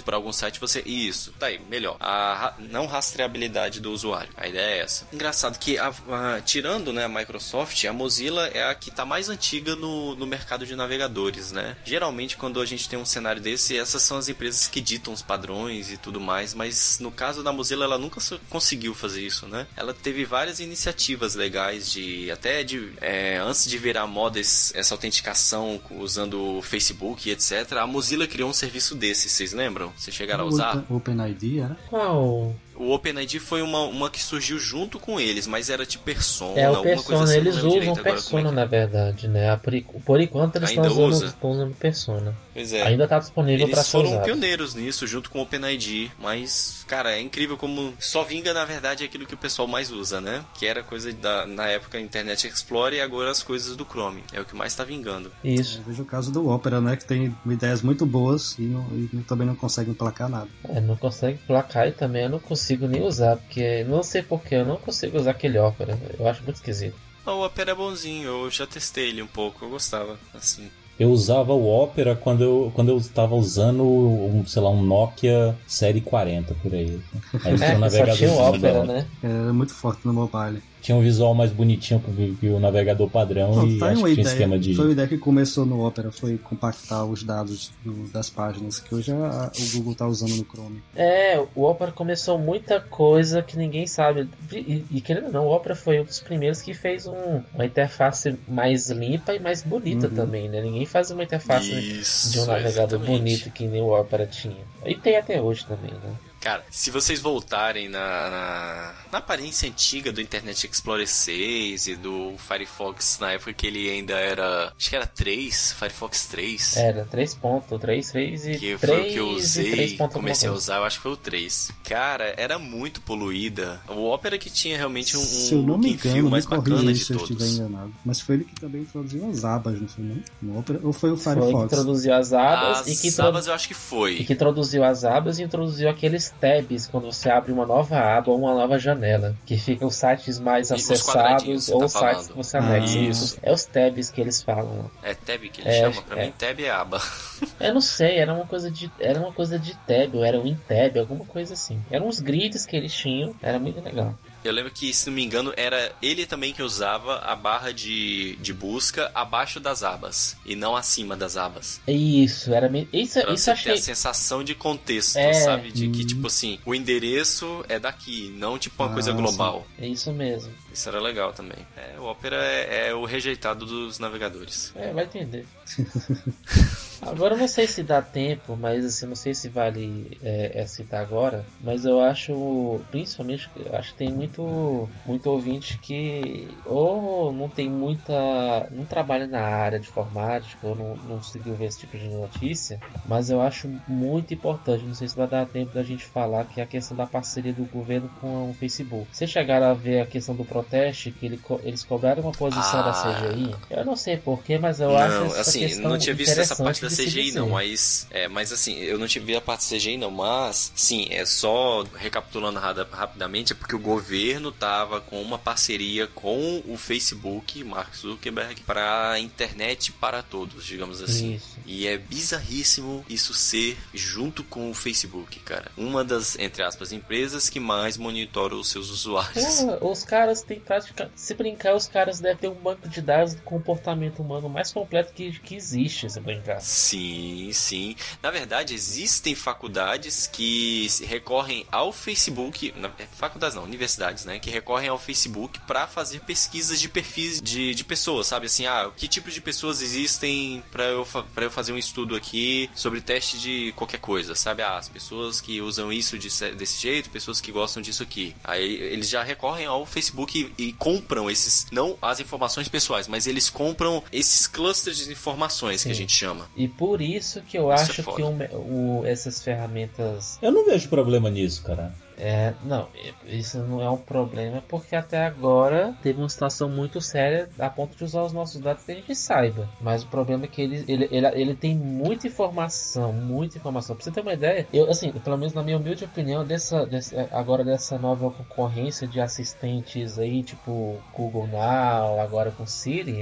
[0.04, 0.82] para algum site, você.
[0.86, 1.96] Isso, tá aí, melhor.
[2.00, 4.32] A não rastreabilidade do usuário.
[4.36, 5.06] A ideia é essa.
[5.12, 9.28] Engraçado que, a- a- tirando né, a Microsoft, a Mozilla é a que tá mais
[9.28, 11.76] antiga no, no mercado de navegadores, né?
[11.84, 15.22] Geralmente, quando a gente tem um cenário desse, essas são as empresas que ditam os
[15.22, 19.66] padrões e tudo mais, mas no caso da Mozilla, ela nunca conseguiu fazer isso, né?
[19.76, 22.30] Ela teve várias iniciativas legais de.
[22.30, 22.92] até de.
[23.00, 28.48] é, antes de virar moda essa autenticação usando o Facebook e etc., a Mozilla criou
[28.50, 29.92] um serviço desse, vocês lembram?
[29.96, 30.76] Vocês chegaram a usar?
[30.90, 31.76] Open, OpenID, era?
[31.88, 32.54] Qual?
[32.82, 36.68] O OpenID foi uma, uma que surgiu junto com eles, mas era de Persona, É
[36.70, 37.36] o alguma coisa Persona, assim.
[37.36, 39.50] eles usam direito agora Persona é na verdade, né?
[39.50, 39.72] A Por,
[40.04, 41.26] por enquanto eles estão Ainda usando, usa?
[41.26, 42.30] estão usando Persona.
[42.32, 42.82] que- Pois é.
[42.82, 44.24] Ainda tá disponível para Eles ser foram usado.
[44.24, 49.04] pioneiros nisso, junto com o OpenID, mas, cara, é incrível como só vinga, na verdade,
[49.04, 50.44] aquilo que o pessoal mais usa, né?
[50.58, 54.22] Que era coisa da, na época Internet Explorer e agora as coisas do Chrome.
[54.32, 55.30] É o que mais tá vingando.
[55.44, 55.78] Isso.
[55.78, 56.96] Eu vejo o caso do Opera, né?
[56.96, 60.48] Que tem ideias muito boas e, não- e também não consegue emplacar nada.
[60.68, 64.56] É, não consegue placar e também eu não consigo nem usar, porque não sei porquê,
[64.56, 65.98] eu não consigo usar aquele ópera.
[66.18, 66.96] Eu acho muito esquisito.
[67.24, 70.68] Ah, o Opera é bonzinho, eu já testei ele um pouco, eu gostava, assim.
[70.98, 75.56] Eu usava o Opera quando eu, quando eu estava usando, um, sei lá, um Nokia
[75.66, 77.00] Série 40 por aí.
[77.44, 79.06] Aí tinha um É, só tinha o navegadorzinho ópera, né?
[79.22, 80.62] É muito forte no mobile.
[80.82, 84.00] Tinha um visual mais bonitinho que, que o navegador padrão Não, e tá aí acho
[84.00, 84.26] uma que ideia.
[84.32, 84.74] esquema de.
[84.74, 88.92] Foi uma ideia que começou no Opera, foi compactar os dados do- das páginas, que
[88.94, 90.82] hoje a- o Google tá usando no Chrome.
[90.96, 94.28] É, o Opera começou muita coisa que ninguém sabe.
[94.52, 97.64] E, e querendo ou não, o Opera foi um dos primeiros que fez um- uma
[97.64, 100.14] interface mais limpa e mais bonita Uhum.
[100.14, 100.60] também, né?
[100.60, 103.06] Ninguém faz uma interface Isso, de um navegador exatamente.
[103.18, 104.56] bonito que nem o Opera tinha.
[104.84, 106.10] E tem até hoje também, né?
[106.42, 107.98] Cara, se vocês voltarem na,
[108.30, 113.88] na, na aparência antiga do Internet Explorer 6 e do Firefox na época que ele
[113.88, 114.72] ainda era.
[114.76, 116.76] Acho que era 3, Firefox 3.
[116.78, 120.48] Era 3.3, 3 e Que 3 foi o que eu e usei, 3 ponto comecei
[120.48, 121.70] a usar, eu acho que foi o 3.
[121.84, 123.80] Cara, era muito poluída.
[123.88, 126.44] O Opera que tinha realmente um, um se eu não look me engano, me mais
[126.44, 127.58] bacana de se eu estiver todos.
[127.58, 127.94] enganado.
[128.04, 130.22] Mas foi ele que também introduziu as abas, não foi não?
[130.42, 130.80] No Opera?
[130.82, 131.72] Ou foi o Foi que Firefox?
[131.72, 134.24] introduziu as abas As e que, introdu- abas eu acho que e foi.
[134.24, 138.38] que introduziu as abas e introduziu aqueles tabs quando você abre uma nova aba ou
[138.38, 139.34] uma nova janela.
[139.46, 142.28] Que ficam os sites mais E acessados ou tá os sites falando.
[142.28, 142.98] que você Ah, anexa.
[142.98, 143.38] isso.
[143.42, 144.90] É os tabs que eles falam.
[145.02, 146.02] É tab que ele É, chama?
[146.02, 146.26] Pra é.
[146.26, 147.00] mim, tab é aba.
[147.60, 148.90] Eu não sei, era uma coisa de.
[148.98, 151.80] Era uma coisa de tab, ou era um tab, alguma coisa assim.
[151.90, 154.14] Eram uns grids que eles tinham, era muito legal.
[154.44, 158.36] Eu lembro que, se não me engano, era ele também que usava a barra de,
[158.40, 161.80] de busca abaixo das abas e não acima das abas.
[161.86, 162.88] Isso, era meio.
[162.92, 163.72] Isso, Pra isso você eu ter achei.
[163.74, 165.32] a sensação de contexto, É.
[165.32, 165.70] sabe?
[165.70, 169.66] De que, tipo assim, o endereço é daqui, não tipo uma Ah, coisa global.
[169.78, 170.52] É isso mesmo.
[170.72, 171.58] Isso era legal também.
[171.76, 174.72] É, o Opera é, é o rejeitado dos navegadores.
[174.74, 175.46] É, vai entender.
[177.02, 180.66] Agora eu não sei se dá tempo, mas assim, não sei se vale é, é
[180.66, 187.32] citar agora, mas eu acho, principalmente, eu acho que tem muito, muito ouvinte que ou
[187.32, 191.80] não tem muita, não trabalha na área de informática, ou não, não conseguiu ver esse
[191.80, 195.82] tipo de notícia, mas eu acho muito importante, não sei se vai dar tempo da
[195.82, 199.08] gente falar, que é a questão da parceria do governo com o Facebook.
[199.12, 202.82] Vocês chegaram a ver a questão do protesto, que ele, eles cobraram uma posição Ah.
[202.82, 203.54] da CGI?
[203.70, 206.56] Eu não sei porquê, mas eu não, acho essa assim, questão não tinha visto essa
[206.56, 207.52] parte da CGI não, dizer.
[207.52, 211.84] mas é, mas assim, eu não tive a parte CGI não, mas sim, é só
[211.94, 218.60] recapitulando rapidamente, é porque o governo tava com uma parceria com o Facebook, Mark Zuckerberg,
[218.62, 221.34] para internet para todos, digamos assim.
[221.34, 221.58] Isso.
[221.66, 225.70] E é bizarríssimo isso ser junto com o Facebook, cara.
[225.76, 229.60] Uma das, entre aspas, empresas que mais monitora os seus usuários.
[229.60, 231.10] Porra, os caras têm prática.
[231.14, 235.12] Se brincar, os caras devem ter um banco de dados do comportamento humano mais completo
[235.12, 236.60] que, que existe, se brincar.
[236.82, 237.96] Sim, sim.
[238.22, 244.50] Na verdade, existem faculdades que recorrem ao Facebook, na- é, faculdades não, universidades, né, que
[244.50, 249.06] recorrem ao Facebook para fazer pesquisas de perfis de, de pessoas, sabe assim, ah, que
[249.08, 253.72] tipo de pessoas existem para eu pra eu fazer um estudo aqui sobre teste de
[253.76, 254.62] qualquer coisa, sabe?
[254.62, 258.34] Ah, as pessoas que usam isso de desse jeito, pessoas que gostam disso aqui.
[258.42, 263.26] Aí eles já recorrem ao Facebook e, e compram esses, não as informações pessoais, mas
[263.26, 265.98] eles compram esses clusters de informações que a Sim.
[265.98, 266.50] gente chama.
[266.56, 268.48] E por isso que eu Isso acho foda.
[268.48, 270.38] que o o- essas ferramentas.
[270.42, 271.92] Eu não vejo problema nisso, cara.
[272.18, 272.88] É, não,
[273.26, 277.96] isso não é um problema porque até agora teve uma situação muito séria a ponto
[277.96, 279.68] de usar os nossos dados que a gente saiba.
[279.80, 283.96] Mas o problema é que ele, ele, ele, ele tem muita informação, muita informação.
[283.96, 287.28] Pra você ter uma ideia, eu, assim, pelo menos na minha humilde opinião, dessa, dessa-
[287.32, 293.20] agora dessa nova concorrência de assistentes aí, tipo Google Now, agora com Siri,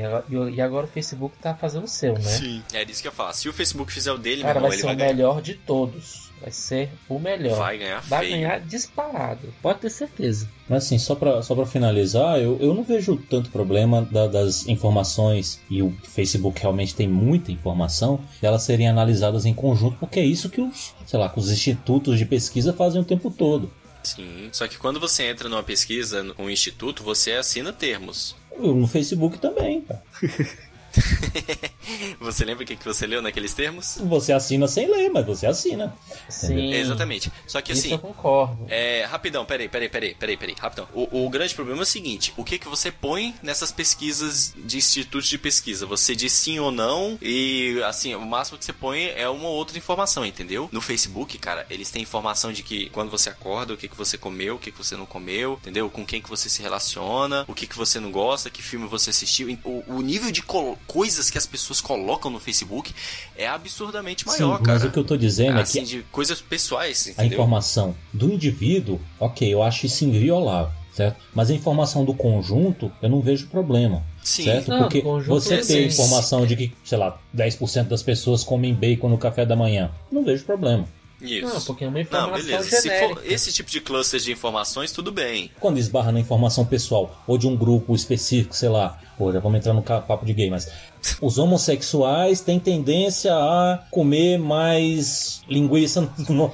[0.52, 2.20] e agora o Facebook tá fazendo o seu, né?
[2.22, 2.62] Sim.
[2.72, 3.32] É disso que eu falo.
[3.32, 5.12] Se o Facebook fizer o dele, Cara, meu irmão, vai ele ser vai o ganhar.
[5.14, 6.29] melhor de todos.
[6.40, 7.58] Vai ser o melhor.
[7.58, 8.32] Vai ganhar Vai feio.
[8.32, 9.52] ganhar disparado.
[9.60, 10.48] Pode ter certeza.
[10.68, 14.66] Mas assim, só pra, só pra finalizar, eu, eu não vejo tanto problema da- das
[14.66, 20.24] informações, e o Facebook realmente tem muita informação, elas serem analisadas em conjunto, porque é
[20.24, 23.70] isso que os, sei lá, que os institutos de pesquisa fazem o tempo todo.
[24.02, 24.48] Sim.
[24.50, 28.34] Só que quando você entra numa pesquisa com um instituto, você assina termos.
[28.50, 30.02] Eu, no Facebook também, cara.
[32.20, 33.98] Você lembra o que que você leu naqueles termos?
[34.02, 35.94] Você assina sem ler, mas você assina.
[36.28, 36.72] Sim.
[36.72, 37.30] Exatamente.
[37.46, 38.66] Só que Isso assim, eu concordo.
[38.68, 40.86] É, rapidão, peraí, peraí, peraí, peraí, peraí, rapidão.
[40.92, 44.76] O, o grande problema é o seguinte: o que que você põe nessas pesquisas de
[44.76, 45.86] institutos de pesquisa?
[45.86, 49.54] Você diz sim ou não, e assim, o máximo que você põe é uma ou
[49.56, 50.68] outra informação, entendeu?
[50.72, 54.16] No Facebook, cara, eles têm informação de que quando você acorda, o que que você
[54.16, 55.88] comeu, o que que você não comeu, entendeu?
[55.90, 59.10] Com quem que você se relaciona, o que que você não gosta, que filme você
[59.10, 59.58] assistiu.
[59.64, 62.92] O, o nível de colo- coisas que as pessoas colocam no Facebook
[63.36, 64.78] é absurdamente maior, Sim, cara.
[64.78, 67.32] mas o que eu tô dizendo é assim, que de coisas pessoais, a entendeu?
[67.32, 71.16] informação do indivíduo, ok, eu acho isso inviolável, certo?
[71.34, 74.02] Mas a informação do conjunto, eu não vejo problema.
[74.22, 74.44] Sim.
[74.44, 74.68] Certo?
[74.68, 75.84] Não, Porque você é ter sim.
[75.86, 80.24] informação de que, sei lá, 10% das pessoas comem bacon no café da manhã, não
[80.24, 80.86] vejo problema.
[81.20, 81.46] Isso.
[81.54, 82.70] Não, porque é uma Não, informação beleza.
[82.76, 83.14] Se genérica.
[83.20, 85.50] for esse tipo de cluster de informações, tudo bem.
[85.60, 89.58] Quando esbarra na informação pessoal ou de um grupo específico, sei lá, pô, já vamos
[89.58, 90.68] entrar no papo de gay, mas
[91.20, 96.50] os homossexuais têm tendência a comer mais linguiça no.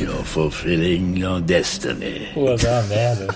[0.00, 2.28] You're fulfilling your destiny.
[2.34, 3.26] Pô, dá uma merda.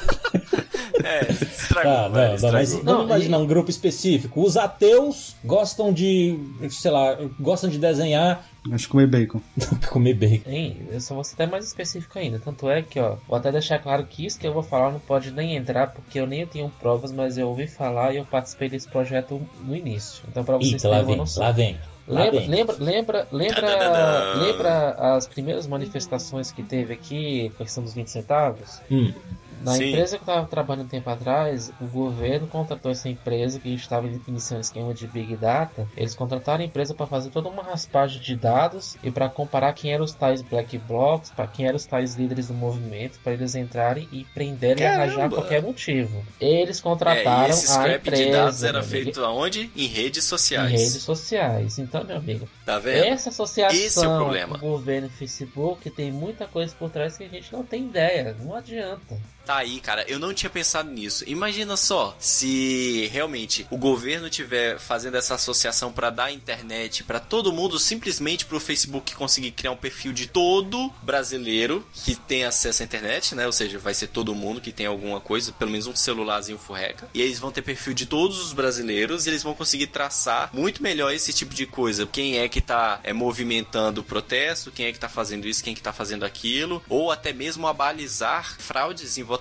[1.03, 2.85] É, estragou, Tá, velho, não, não, mas estragou.
[2.85, 4.43] vamos Não, imaginar um grupo específico.
[4.43, 6.39] Os ateus gostam de,
[6.71, 9.41] sei lá, gostam de desenhar, Acho que comer bacon.
[9.91, 10.51] comer bacon.
[10.51, 12.39] Hein, eu só vou ser até mais específico ainda.
[12.39, 15.01] Tanto é que, ó, vou até deixar claro que isso que eu vou falar não
[15.01, 18.69] pode nem entrar, porque eu nem tenho provas, mas eu ouvi falar e eu participei
[18.69, 20.23] desse projeto no início.
[20.29, 21.43] Então, pra vocês Eita, lá terem uma vem, noção.
[21.43, 21.79] lá vem.
[22.07, 28.09] Lembra, lembra, lembra, lembra, lembra as primeiras manifestações que teve aqui, a questão dos 20
[28.09, 28.81] centavos?
[28.91, 29.13] Hum.
[29.61, 29.89] Na Sim.
[29.91, 34.07] empresa que eu estava trabalhando um tempo atrás, o governo contratou essa empresa que estava
[34.27, 35.87] iniciando esquema de Big Data.
[35.97, 39.93] Eles contrataram a empresa para fazer toda uma raspagem de dados e para comparar quem
[39.93, 43.55] eram os tais black blocs, para quem eram os tais líderes do movimento, para eles
[43.55, 45.37] entrarem e prenderem e arranjar Caramba!
[45.37, 46.25] qualquer motivo.
[46.41, 49.71] Eles É, contrataram e esse a scrap empresa de dados era feito aonde?
[49.77, 50.71] Em redes em sociais.
[50.71, 51.79] redes sociais.
[51.79, 53.05] Então, meu amigo, Tá vendo?
[53.05, 54.59] essa associação Esse é o problema.
[54.59, 57.85] com o governo e Facebook tem muita coisa por trás que a gente não tem
[57.85, 58.35] ideia.
[58.41, 59.19] Não adianta.
[59.51, 60.05] Tá aí, cara.
[60.07, 61.25] Eu não tinha pensado nisso.
[61.27, 67.53] Imagina só se realmente o governo tiver fazendo essa associação para dar internet para todo
[67.53, 72.85] mundo, simplesmente pro Facebook conseguir criar um perfil de todo brasileiro que tem acesso à
[72.85, 73.45] internet, né?
[73.45, 77.09] Ou seja, vai ser todo mundo que tem alguma coisa, pelo menos um celularzinho furreca.
[77.13, 80.81] E eles vão ter perfil de todos os brasileiros e eles vão conseguir traçar muito
[80.81, 82.07] melhor esse tipo de coisa.
[82.07, 85.73] Quem é que tá é, movimentando o protesto, quem é que tá fazendo isso, quem
[85.73, 89.40] é que tá fazendo aquilo, ou até mesmo abalizar fraudes em votação.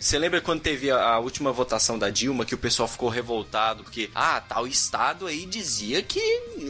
[0.00, 3.82] Você lembra quando teve a, a última votação da Dilma que o pessoal ficou revoltado
[3.82, 6.20] porque, ah, tal estado aí dizia que,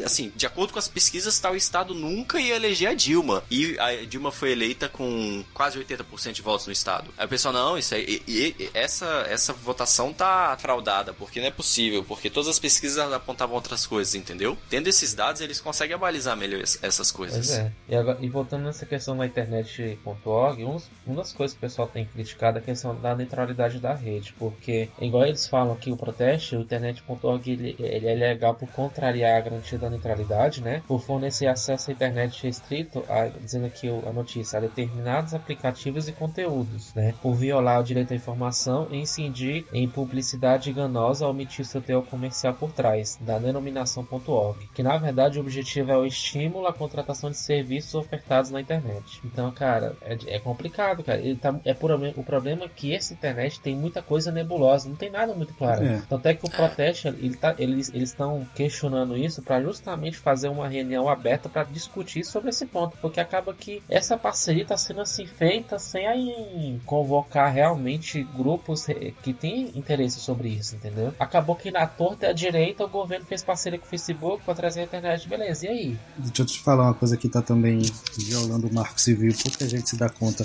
[0.05, 3.43] assim, de acordo com as pesquisas, tal estado nunca ia eleger a Dilma.
[3.51, 7.11] E a Dilma foi eleita com quase 80% de votos no estado.
[7.17, 11.47] Aí o pessoal, não, isso aí, e, e, essa, essa votação tá fraudada, porque não
[11.47, 14.57] é possível, porque todas as pesquisas apontavam outras coisas, entendeu?
[14.69, 17.47] Tendo esses dados, eles conseguem abalizar melhor essas coisas.
[17.47, 17.73] Pois é.
[17.89, 22.05] E, agora, e voltando nessa questão da internet.org, uma das coisas que o pessoal tem
[22.05, 27.51] criticado questão da neutralidade da rede, porque, igual eles falam que o protesto, o internet.org
[27.51, 30.83] ele, ele é legal por contrariar a garantia da neutralidade, né?
[30.87, 36.13] Por fornecer acesso à internet restrito, a, dizendo aqui a notícia, a determinados aplicativos e
[36.13, 37.15] conteúdos, né?
[37.23, 42.05] Por violar o direito à informação e incidir em publicidade enganosa ao omitir seu teor
[42.05, 47.31] comercial por trás da denominação.org, que na verdade o objetivo é o estímulo à contratação
[47.31, 49.21] de serviços ofertados na internet.
[49.25, 51.21] Então, cara, é, é complicado, cara.
[51.21, 54.97] Ele tá, é por, o problema é que essa internet tem muita coisa nebulosa, não
[54.97, 55.85] tem nada muito claro.
[55.85, 56.03] É.
[56.09, 60.69] Tanto é que o protesto, ele tá, eles estão questionando isso para justamente fazer uma
[60.69, 65.27] reunião aberta para discutir sobre esse ponto, porque acaba que essa parceria está sendo assim
[65.27, 68.87] feita sem aí convocar realmente grupos
[69.23, 71.15] que têm interesse sobre isso, entendeu?
[71.19, 74.55] Acabou que na torta e à direita o governo fez parceria com o Facebook para
[74.55, 75.99] trazer a internet, beleza, e aí?
[76.17, 77.81] Deixa eu te falar uma coisa que está também
[78.19, 80.45] violando o marco civil, pouca gente se dá conta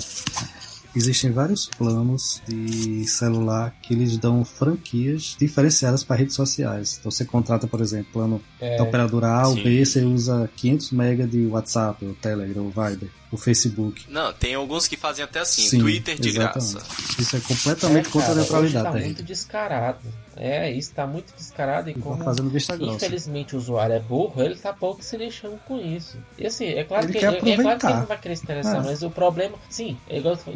[0.96, 6.96] existem vários planos de celular que eles dão franquias diferenciadas para redes sociais.
[6.98, 10.92] Então você contrata, por exemplo, plano é, da operadora A ou B, você usa 500
[10.92, 14.04] MB de WhatsApp, ou Telegram, ou Viber o Facebook.
[14.08, 16.72] Não, tem alguns que fazem até assim, Sim, Twitter de exatamente.
[16.74, 17.20] graça.
[17.20, 18.84] Isso é completamente é, contra cara, a neutralidade.
[18.84, 20.26] Tá muito descarado.
[20.36, 24.42] É, isso tá muito descarado e tá como fazendo vista infelizmente o usuário é burro,
[24.42, 26.18] ele tá pouco se lixando com isso.
[26.36, 28.76] E assim, é claro, que, é, é, claro que ele não vai querer se interessar,
[28.76, 28.80] é.
[28.80, 30.54] mas o problema, sim, é igual, por,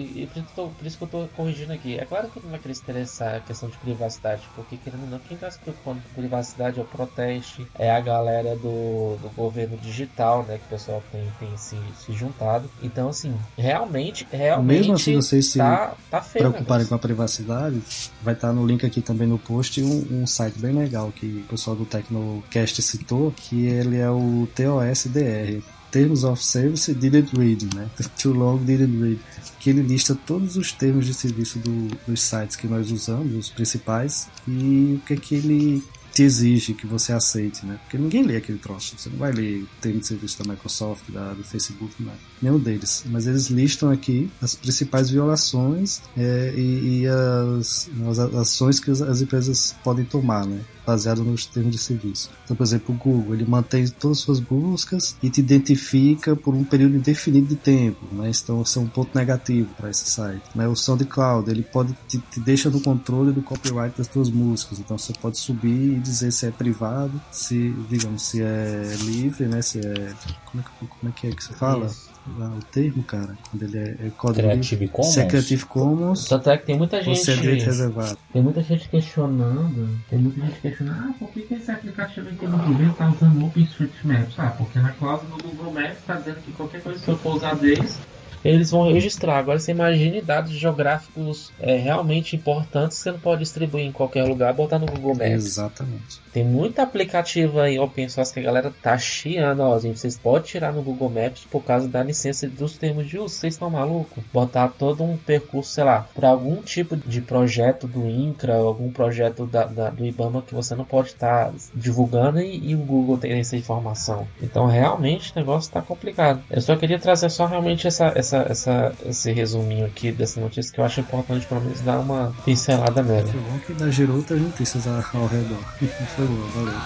[0.87, 1.99] isso que eu tô corrigindo aqui.
[1.99, 5.05] É claro que ele não vai querer se interessar a questão de privacidade, porque querendo
[5.05, 9.17] ou não, quem tá se preocupando com privacidade é o proteste, é a galera do,
[9.17, 12.60] do governo digital, né, que o pessoal tem, tem se, se juntado.
[12.83, 14.79] Então, assim, realmente, realmente.
[14.79, 17.81] Mesmo assim, vocês tá, se tá preocuparem com a privacidade,
[18.23, 21.27] vai estar tá no link aqui também no post um, um, site bem legal que
[21.27, 25.63] o pessoal do Tecnocast citou, que ele é o TOSDR.
[25.91, 27.91] Terms of Service Didn't Read, né?
[28.17, 29.21] Too Long Didn't Read.
[29.59, 33.51] Que ele lista todos os termos de serviço do, dos sites que nós usamos, os
[33.51, 35.83] principais, e o que é que ele
[36.13, 37.79] te exige que você aceite, né?
[37.83, 38.95] Porque ninguém lê aquele troço.
[38.97, 42.13] Você não vai ler termo de serviço da Microsoft, da, do Facebook, não.
[42.41, 43.05] nenhum deles.
[43.07, 49.21] Mas eles listam aqui as principais violações é, e, e as, as, ações que as
[49.21, 50.61] empresas podem tomar, né?
[50.91, 52.31] Baseado nos termos de serviço.
[52.45, 56.55] Então, por exemplo, o Google, ele mantém todas as suas buscas e te identifica por
[56.55, 58.31] um período indefinido de tempo, né?
[58.31, 60.43] Então, isso é um ponto negativo para esse site.
[60.55, 60.67] Né?
[60.67, 64.81] O SoundCloud, ele pode te, te deixa no controle do copyright das suas músicas.
[64.81, 69.63] Então, você pode subir e dizer se é privado, se, digamos, se é livre, né?
[69.63, 70.13] Se é
[70.51, 71.87] como é que, como é, que, é que você fala?
[71.87, 75.15] Isso o termo, cara, quando ele é, é código Creative Commons.
[75.15, 76.25] Se é Creative Commons.
[76.27, 77.19] Tanto é que tem muita gente.
[77.19, 78.19] Você é direito reservado.
[78.33, 79.99] Tem muita gente questionando.
[80.09, 81.09] Tem muita gente questionando.
[81.09, 84.39] Ah, por que, que esse aplicativo aqui no Google tá usando OpenStreetMaps?
[84.39, 87.37] Ah, porque na cláusula do Google Maps tá dizendo que qualquer coisa que eu for
[87.37, 87.99] usar deles
[88.45, 89.39] eles vão registrar.
[89.39, 94.25] Agora você imagine dados geográficos é, realmente importantes que você não pode distribuir em qualquer
[94.25, 95.31] lugar, botar no Google Maps.
[95.31, 96.21] Exatamente.
[96.33, 100.43] Tem muito aplicativo aí open source que a galera tá chiando, ó, gente, vocês podem
[100.43, 104.23] tirar no Google Maps por causa da licença dos termos de uso, vocês estão malucos?
[104.33, 109.45] Botar todo um percurso, sei lá, para algum tipo de projeto do INCRA, algum projeto
[109.45, 113.19] da, da, do IBAMA que você não pode estar tá divulgando e, e, o Google
[113.19, 114.27] tem essa informação.
[114.41, 116.43] Então realmente o negócio está complicado.
[116.49, 120.81] Eu só queria trazer só realmente essa, essa, essa, esse resuminho aqui dessa notícia que
[120.81, 123.27] eu acho importante pelo menos dar uma pincelada nela.
[123.27, 125.59] Foi bom que ainda gerou outras notícias ao redor.
[126.21, 126.81] foi boa, valeu.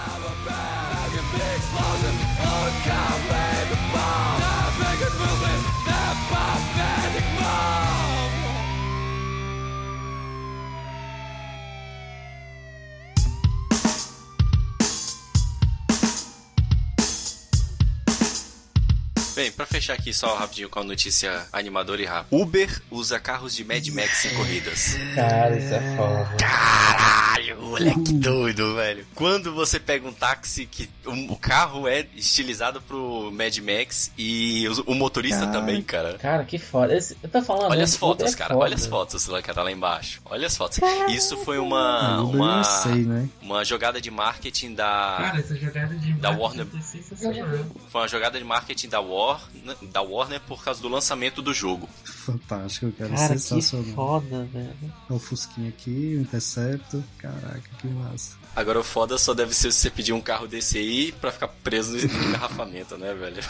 [19.45, 22.35] Bem, pra fechar aqui só rapidinho com a notícia animadora e rápida.
[22.35, 24.95] Uber usa carros de Mad Max em corridas.
[25.13, 26.35] Cara, isso é foda.
[26.39, 29.05] Caralho, moleque doido, velho.
[29.13, 34.67] Quando você pega um táxi que um- o carro é estilizado pro Mad Max e
[34.67, 35.51] o, o motorista Cara.
[35.51, 36.17] também, cara.
[36.17, 36.95] Cara, que foda.
[36.97, 37.65] Esse- eu tô falando.
[37.69, 38.53] Olha né, as fotos, é cara.
[38.55, 38.65] foda.
[38.65, 40.21] Olha as fotos lá, cara, lá embaixo.
[40.25, 40.79] Olha as fotos.
[41.09, 43.29] Isso foi uma uma eu sei, né?
[43.45, 46.65] Uma jogada de marketing da Cara, essa jogada de da Warner.
[46.65, 47.89] é.
[47.89, 51.87] Foi uma jogada de marketing da Warner, da Warner por causa do lançamento do jogo.
[52.03, 53.11] Fantástico, cara.
[53.11, 53.93] Cara, que sensacional.
[53.95, 54.73] foda, velho.
[54.81, 57.01] Olha o Fusquinha aqui, o Interceptor.
[57.19, 58.35] Caraca, que massa.
[58.55, 61.47] Agora o foda só deve ser se você pedir um carro desse aí pra ficar
[61.47, 63.43] preso no engarrafamento, né, velho?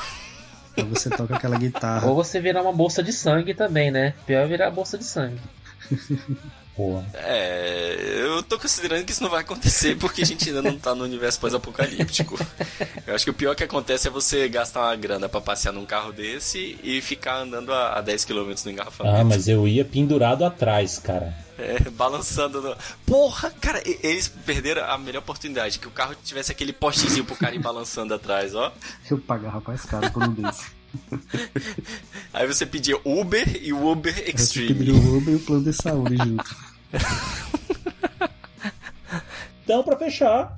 [0.76, 2.06] Aí você toca aquela guitarra.
[2.06, 4.14] Ou você virar uma bolsa de sangue também, né?
[4.26, 5.40] Pior é virar bolsa de sangue.
[6.76, 7.06] Porra.
[7.14, 10.94] É, eu tô considerando que isso não vai acontecer porque a gente ainda não tá
[10.94, 12.38] no universo pós-apocalíptico.
[13.08, 15.86] Eu acho que o pior que acontece é você gastar uma grana pra passear num
[15.86, 19.16] carro desse e ficar andando a, a 10 km no engarrafamento.
[19.16, 21.34] Ah, mas eu ia pendurado atrás, cara.
[21.58, 22.62] É, balançando.
[22.62, 22.76] No...
[23.06, 27.56] Porra, cara, eles perderam a melhor oportunidade, que o carro tivesse aquele postezinho pro cara
[27.56, 28.74] ir balançando atrás, ó.
[29.10, 30.75] Eu pagava mais caro por um desse.
[32.34, 34.74] Aí você pedia Uber e o Uber Eu Extreme.
[34.74, 36.56] pedi o Uber e o plano de saúde junto.
[39.64, 40.56] Então, pra fechar,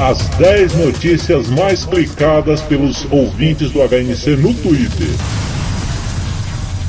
[0.00, 5.06] As 10 notícias mais clicadas pelos ouvintes do HNC no Twitter.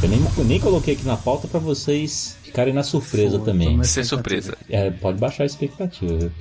[0.01, 3.84] eu nem, eu nem coloquei aqui na pauta pra vocês ficarem na surpresa também.
[3.84, 4.58] Sem surpresa.
[4.70, 6.32] É, pode baixar a expectativa.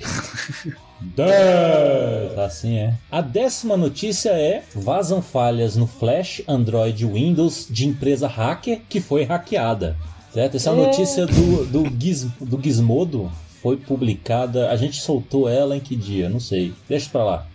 [1.01, 2.39] 10!
[2.39, 2.93] Assim é.
[3.11, 9.23] A décima notícia é: vazam falhas no Flash, Android Windows de empresa hacker que foi
[9.23, 9.97] hackeada.
[10.33, 10.55] Certo?
[10.55, 13.29] Essa é uma notícia do, do, Giz, do Gizmodo.
[13.61, 14.69] Foi publicada.
[14.69, 16.29] A gente soltou ela em que dia?
[16.29, 16.73] Não sei.
[16.87, 17.47] Deixa pra lá.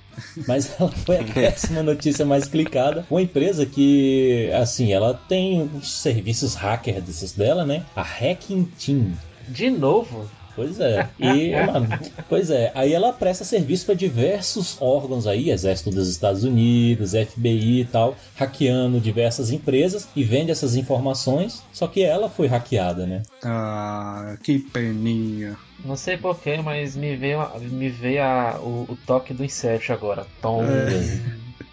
[0.47, 3.05] Mas ela foi a décima notícia mais clicada.
[3.11, 7.85] Uma empresa que, assim, ela tem os serviços hacker desses dela, né?
[7.95, 9.13] A Hacking Team.
[9.49, 10.29] De novo?
[10.55, 11.09] Pois é.
[11.19, 11.89] E, mano,
[12.29, 12.71] pois é.
[12.75, 18.17] Aí ela presta serviço para diversos órgãos aí, Exército dos Estados Unidos, FBI e tal,
[18.37, 21.63] hackeando diversas empresas e vende essas informações.
[21.73, 23.23] Só que ela foi hackeada, né?
[23.43, 25.57] Ah, que peninha.
[25.85, 29.95] Não sei porquê, mas me veio, a- me veio a- o, o toque do Inception
[29.95, 30.27] agora.
[30.43, 30.63] Tom.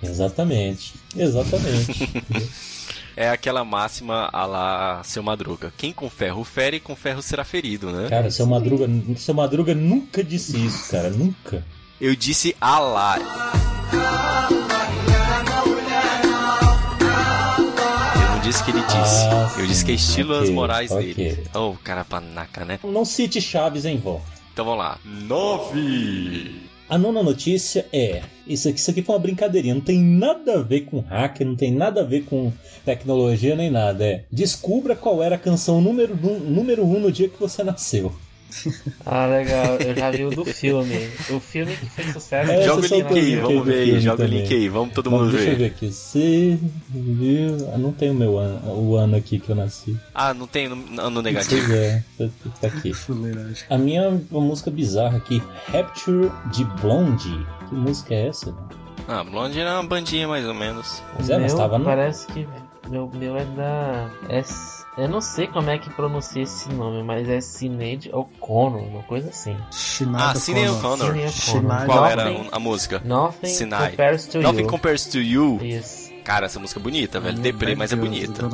[0.04, 0.94] Exatamente.
[1.16, 2.10] Exatamente.
[3.20, 5.74] É aquela máxima a lá seu madruga.
[5.76, 8.08] Quem com ferro fere, com ferro será ferido, né?
[8.10, 11.10] Cara, seu Madruga, seu Madruga nunca disse isso, cara.
[11.10, 11.66] Nunca.
[12.00, 13.18] Eu disse a lá.
[18.58, 19.26] Eu não disse que ele disse.
[19.28, 21.14] Ah, eu disse que é estilo ok, as morais ok.
[21.14, 21.44] dele.
[21.54, 22.80] Oh, cara panaca, né?
[22.84, 24.22] Não cite Chaves em vão.
[24.52, 25.00] Então vamos lá.
[25.06, 26.56] Nove.
[26.90, 30.64] A nona notícia é: isso aqui, isso aqui foi uma brincadeirinha, não tem nada a
[30.64, 32.52] ver com hacker, não tem nada a ver com
[32.84, 34.06] tecnologia nem nada.
[34.06, 38.14] É descubra qual era a canção número um, número um no dia que você nasceu.
[39.06, 39.76] Ah, legal.
[39.78, 41.10] Eu já vi o do filme.
[41.30, 42.52] O filme que fez sucesso.
[42.52, 44.00] É, Joga o link aí, vamos ver aí.
[44.00, 45.76] Joga o link aí, vamos todo Vamos, mundo deixa eu ver ver.
[45.76, 46.60] aqui.
[46.90, 47.70] Viu?
[47.74, 49.98] Ah, não tem o meu ano, o ano aqui que eu nasci.
[50.14, 51.74] Ah, não tem no, no Pois negativo.
[51.74, 52.26] é, tá,
[52.62, 52.92] tá aqui.
[53.70, 55.42] A minha uma música bizarra aqui,
[55.72, 57.46] Rapture de Blondie.
[57.70, 58.54] Que música é essa?
[59.08, 61.02] Ah, Blonde era uma bandinha mais ou menos.
[61.16, 61.86] Pois é, mas Meu, tava no.
[61.86, 62.48] Parece que
[62.90, 64.10] meu, meu é da.
[64.30, 64.44] É,
[64.98, 69.30] eu não sei como é que pronuncia esse nome, mas é Sinead O'Connor, uma coisa
[69.30, 69.56] assim.
[70.16, 71.16] Ah, Cine O'Connor.
[71.30, 73.02] Sinead Qual era a música?
[73.06, 73.92] Nothing Sinai.
[73.92, 74.68] compares to Nothing you.
[74.68, 75.60] compares to you.
[75.62, 76.08] Isso.
[76.28, 77.40] Cara, essa música é bonita, velho.
[77.40, 78.50] Deprê, mas é bonita.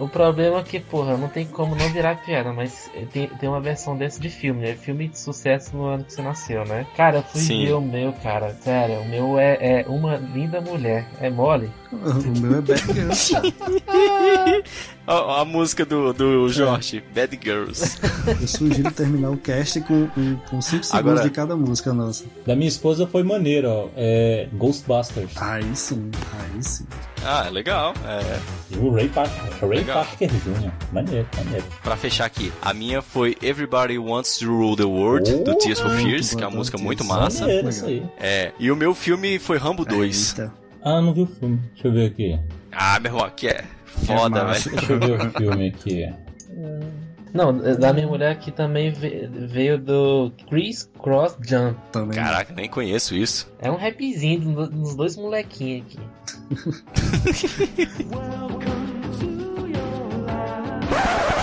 [0.00, 3.60] O problema é que, porra, não tem como não virar piada, mas tem, tem uma
[3.60, 4.74] versão desse de filme, né?
[4.74, 6.84] Filme de sucesso no ano que você nasceu, né?
[6.96, 7.66] Cara, eu fui Sim.
[7.66, 8.52] ver o meu, cara.
[8.60, 11.06] Sério, o meu é, é uma linda mulher.
[11.20, 11.70] É mole?
[11.94, 12.82] O meu é Bad
[13.30, 14.62] cara.
[15.06, 17.98] A, a música do, do Jorge, Bad Girls.
[18.40, 22.24] Eu sugiro terminar o cast com 5 com cinco segundos Agora- de cada música nossa.
[22.46, 23.88] Da minha esposa foi maneiro, ó.
[23.96, 25.36] É Ghostbusters.
[25.36, 26.86] Aí sim, aí sim.
[27.22, 27.92] Ah, legal.
[28.06, 28.38] É,
[28.70, 29.26] E o Ray, Par
[29.60, 30.04] Ray Legal.
[30.04, 30.70] Parker Jr.
[30.92, 31.64] Maneiro, maneiro.
[31.82, 35.90] pra fechar aqui, a minha foi Everybody Wants to Rule the World, do Tears for
[35.90, 37.40] Fears, que é uma música muito massa.
[37.42, 38.02] Maneiro isso aí.
[38.18, 40.30] É, e o meu filme foi Rambo 2.
[40.38, 40.52] Eita.
[40.82, 41.58] Ah, não vi o filme.
[41.74, 42.38] Deixa eu ver aqui.
[42.72, 43.64] Ah, meu irmão, que é
[44.06, 44.70] foda, massa.
[44.70, 44.76] velho.
[44.80, 46.12] Deixa eu ver o filme aqui.
[47.32, 51.76] Não, da minha mulher aqui também ve- veio do Chris Cross Jump.
[51.90, 52.16] Também.
[52.16, 53.52] Caraca, nem conheço isso.
[53.60, 55.98] É um rapzinho do- dos dois molequinhos aqui.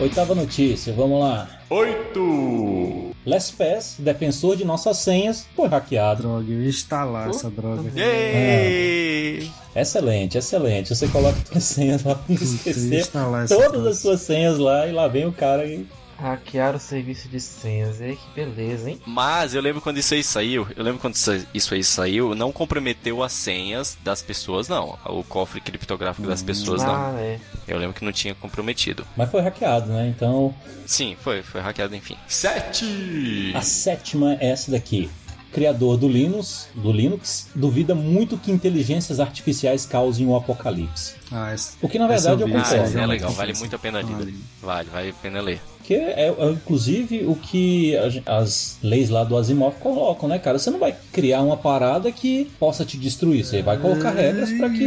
[0.00, 1.46] Oitava notícia, vamos lá.
[1.68, 3.10] Oito!
[3.26, 6.22] LastPass, defensor de nossas senhas, foi hackeado.
[6.22, 7.90] Droga, eu ia instalar essa droga.
[7.94, 9.50] Yay!
[9.76, 10.94] Excelente, excelente.
[10.94, 14.22] Você coloca suas senhas lá pra não eu ia esquecer instalar essa todas as suas
[14.22, 15.86] senhas lá e lá vem o cara e.
[16.20, 18.00] Hackear o serviço de senhas.
[18.00, 19.00] Ei, que beleza, hein?
[19.06, 23.22] Mas eu lembro quando isso aí saiu, eu lembro quando isso- aí saiu, não comprometeu
[23.22, 24.98] as senhas das pessoas, não.
[25.06, 26.94] O cofre criptográfico das pessoas, não.
[26.94, 27.38] Ah, é.
[27.66, 29.06] Eu lembro que não tinha comprometido.
[29.16, 30.08] Mas foi hackeado, né?
[30.14, 30.54] Então
[30.86, 32.16] Sim, foi, foi hackeado, enfim.
[32.28, 33.52] Sete!
[33.54, 35.08] a sétima é essa daqui.
[35.52, 41.14] Criador do Linux, do Linux, duvida muito que inteligências artificiais causem o apocalipse.
[41.32, 43.78] Ah, essa- O que na verdade eu vi, Ah, esse é legal, vale muito a
[43.78, 44.00] pena.
[44.02, 44.34] Vale.
[44.62, 45.60] Vale, vale a pena ler.
[45.90, 50.56] Que é, é, inclusive o que a- as leis lá do Asimov colocam, né, cara?
[50.56, 53.44] Você não vai criar uma parada que possa te destruir.
[53.44, 54.84] Você vai colocar regras para que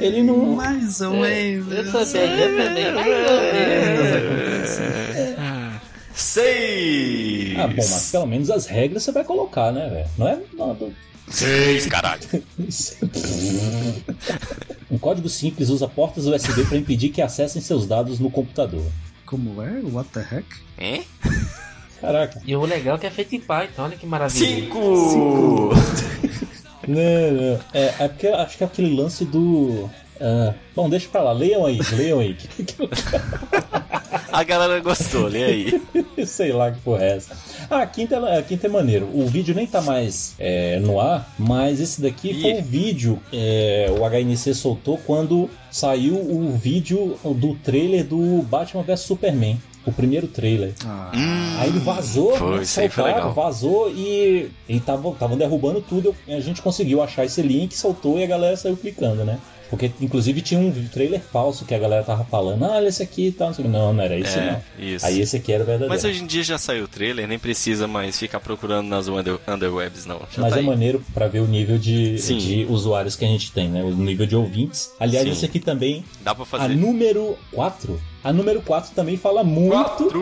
[0.00, 0.54] ele não.
[0.54, 1.72] Mais ou menos.
[1.72, 3.40] Eu também, eu também, mais ou
[4.78, 5.58] menos.
[6.14, 7.58] Seis!
[7.58, 10.06] Ah, bom, mas pelo menos as regras você vai colocar, né, velho?
[10.16, 10.86] Não é nada.
[11.26, 12.22] Seis, caralho.
[14.88, 18.84] Um código simples usa portas USB para impedir que acessem seus dados no computador.
[19.28, 19.82] Como é?
[19.92, 20.46] What the heck?
[20.78, 21.04] Hein?
[22.00, 22.40] Caraca.
[22.46, 24.62] E o legal é que é feito em Python, olha que maravilha.
[24.62, 25.70] Cinco!
[26.88, 27.60] Não, não.
[27.74, 29.90] É, é porque acho que é aquele lance do.
[30.20, 31.32] Ah, bom, deixa pra lá.
[31.32, 32.36] Leiam aí, leiam aí.
[34.32, 35.82] A galera gostou, lê aí.
[36.26, 37.36] Sei lá que porra é essa.
[37.70, 39.08] Ah, a quinta, é- a quinta é maneiro.
[39.12, 42.40] O vídeo nem tá mais é, no ar, mas esse daqui Ih.
[42.42, 48.82] foi o vídeo é, o HNC soltou quando saiu o vídeo do trailer do Batman
[48.82, 49.58] vs Superman.
[49.86, 50.72] O primeiro trailer.
[50.84, 51.10] Ah,
[51.60, 53.32] Aí ele vazou, Foi, né, soltaram, legal.
[53.32, 56.14] vazou e e tava, tava derrubando tudo.
[56.28, 59.38] A gente conseguiu achar esse link, soltou e a galera saiu clicando, né?
[59.70, 63.26] Porque inclusive tinha um trailer falso que a galera tava falando, ah, olha esse aqui
[63.28, 63.52] e tal.
[63.68, 63.92] não.
[63.92, 64.84] Não, era esse É, não.
[64.84, 65.04] isso.
[65.06, 65.92] Aí esse aqui era o verdadeiro.
[65.92, 69.38] Mas hoje em dia já saiu o trailer, nem precisa mais ficar procurando nas under,
[69.46, 70.20] underwebs, não.
[70.30, 70.66] Já Mas tá é aí.
[70.66, 73.82] maneiro pra ver o nível de, de usuários que a gente tem, né?
[73.82, 74.90] O nível de ouvintes.
[74.98, 75.32] Aliás, Sim.
[75.32, 76.74] esse aqui também, Dá pra a fazer.
[76.74, 78.00] número 4.
[78.24, 80.20] A número 4 também fala muito Quatro!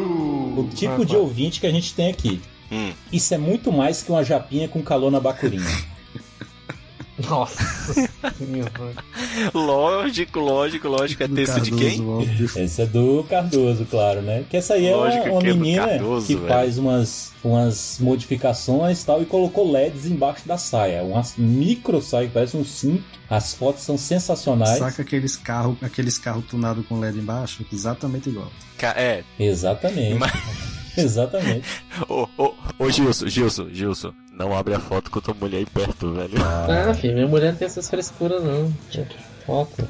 [0.60, 1.06] o tipo Quatro.
[1.06, 2.40] de ouvinte que a gente tem aqui.
[2.70, 2.92] Hum.
[3.12, 5.64] Isso é muito mais que uma japinha com calor na bacurinha.
[7.28, 8.05] Nossa.
[9.54, 11.22] Lógico, lógico, lógico.
[11.22, 12.06] É texto de Cardoso, quem?
[12.08, 12.50] óbvio.
[12.56, 14.44] Esse é do Cardoso, claro, né?
[14.48, 16.48] Que essa aí é uma, Lógico uma que é do menina Cardoso, que velho.
[16.48, 21.02] faz umas, umas modificações e tal e colocou LEDs embaixo da saia.
[21.02, 23.04] Umas micro saia que parece um cinto.
[23.28, 24.78] As fotos são sensacionais.
[24.78, 27.64] Saca aqueles carros aqueles carro tunados com LED embaixo?
[27.72, 28.50] Exatamente igual.
[28.78, 29.24] Ca- É.
[29.38, 30.14] Exatamente.
[30.14, 30.32] Mas-
[30.96, 31.66] Exatamente.
[32.08, 34.14] Ô, ô, ô, Gilson, Gilson, Gilson.
[34.36, 36.34] Não abre a foto com tua mulher aí perto, velho.
[36.42, 38.70] Ah, filho, minha mulher não tem essas frescuras não.
[38.90, 39.06] Tinha
[39.46, 39.88] foto.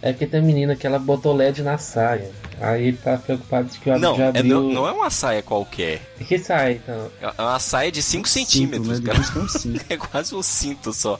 [0.00, 2.30] É porque tem menina que ela botou LED na saia.
[2.60, 4.62] Aí ele tá preocupado de que o Não, já é, abriu.
[4.62, 6.00] não, não é uma saia qualquer.
[6.26, 7.10] Que saia então?
[7.20, 9.06] É uma saia de 5 Cinto, centímetros, né?
[9.06, 9.18] cara.
[9.18, 9.84] Digamos que é um cinto.
[9.92, 11.18] É quase um cinto só.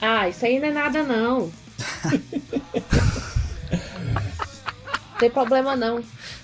[0.00, 1.50] Ah, isso aí não é nada não.
[5.18, 6.00] tem problema não.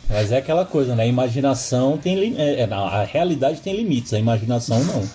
[0.08, 1.04] Mas é aquela coisa, né?
[1.04, 2.34] A imaginação tem lim...
[2.38, 5.08] é, é, não, a realidade tem limites, a imaginação não.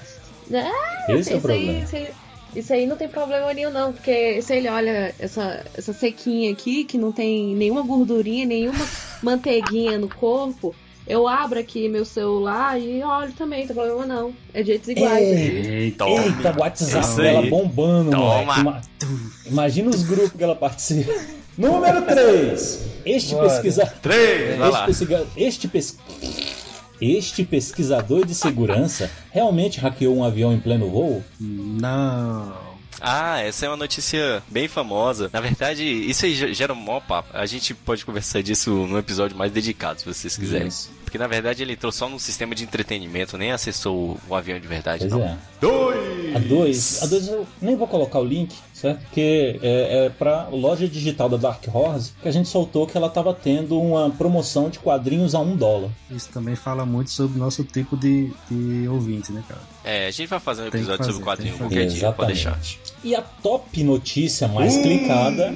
[0.54, 1.80] Ah, Esse é o isso, aí, problema.
[1.84, 2.08] isso, aí,
[2.56, 3.92] isso aí não tem problema nenhum, não.
[3.94, 8.86] Porque se ele olha essa, essa sequinha aqui, que não tem nenhuma gordurinha, nenhuma
[9.22, 10.74] manteiguinha no corpo,
[11.06, 14.34] eu abro aqui meu celular e olho também, não tem problema não.
[14.54, 15.28] É de jeitos iguais.
[15.28, 16.26] Eita, Toma.
[16.26, 18.44] Eita, o WhatsApp dela bombando, Toma.
[18.44, 18.60] moleque.
[18.62, 18.82] Ima-
[19.46, 21.14] Imagina os grupos que ela participa.
[21.58, 22.80] Número 3.
[23.06, 23.50] Este Bora.
[23.50, 23.94] pesquisador.
[24.02, 24.86] Três, vai Este, lá.
[24.86, 25.98] pesquiga- este, pes-
[27.02, 31.24] este pesquisador de segurança realmente hackeou um avião em pleno voo?
[31.40, 32.68] Não.
[33.00, 35.30] Ah, essa é uma notícia bem famosa.
[35.32, 37.30] Na verdade, isso aí ge- gera um maior papo.
[37.32, 40.68] A gente pode conversar disso num episódio mais dedicado, se vocês quiserem.
[40.68, 40.90] Isso.
[41.04, 44.68] Porque na verdade ele entrou só num sistema de entretenimento, nem acessou o, avião de
[44.68, 45.22] verdade, Pois não.
[45.24, 45.38] é.
[45.62, 46.36] Dois!
[46.36, 49.00] A 2, a 2 eu nem vou colocar o link, certo?
[49.02, 53.10] Porque é, é pra loja digital da Dark Horse que a gente soltou que ela
[53.10, 55.90] tava tendo uma promoção de quadrinhos a um dólar.
[56.12, 59.62] Isso também fala muito sobre o nosso tipo de, de ouvinte, né, cara?
[59.84, 61.88] É, a gente vai fazer um que episódio sobre o fazer, tem quadrinho que qualquer
[61.88, 62.60] dia, pode deixar.
[63.04, 65.54] E a top notícia mais clicada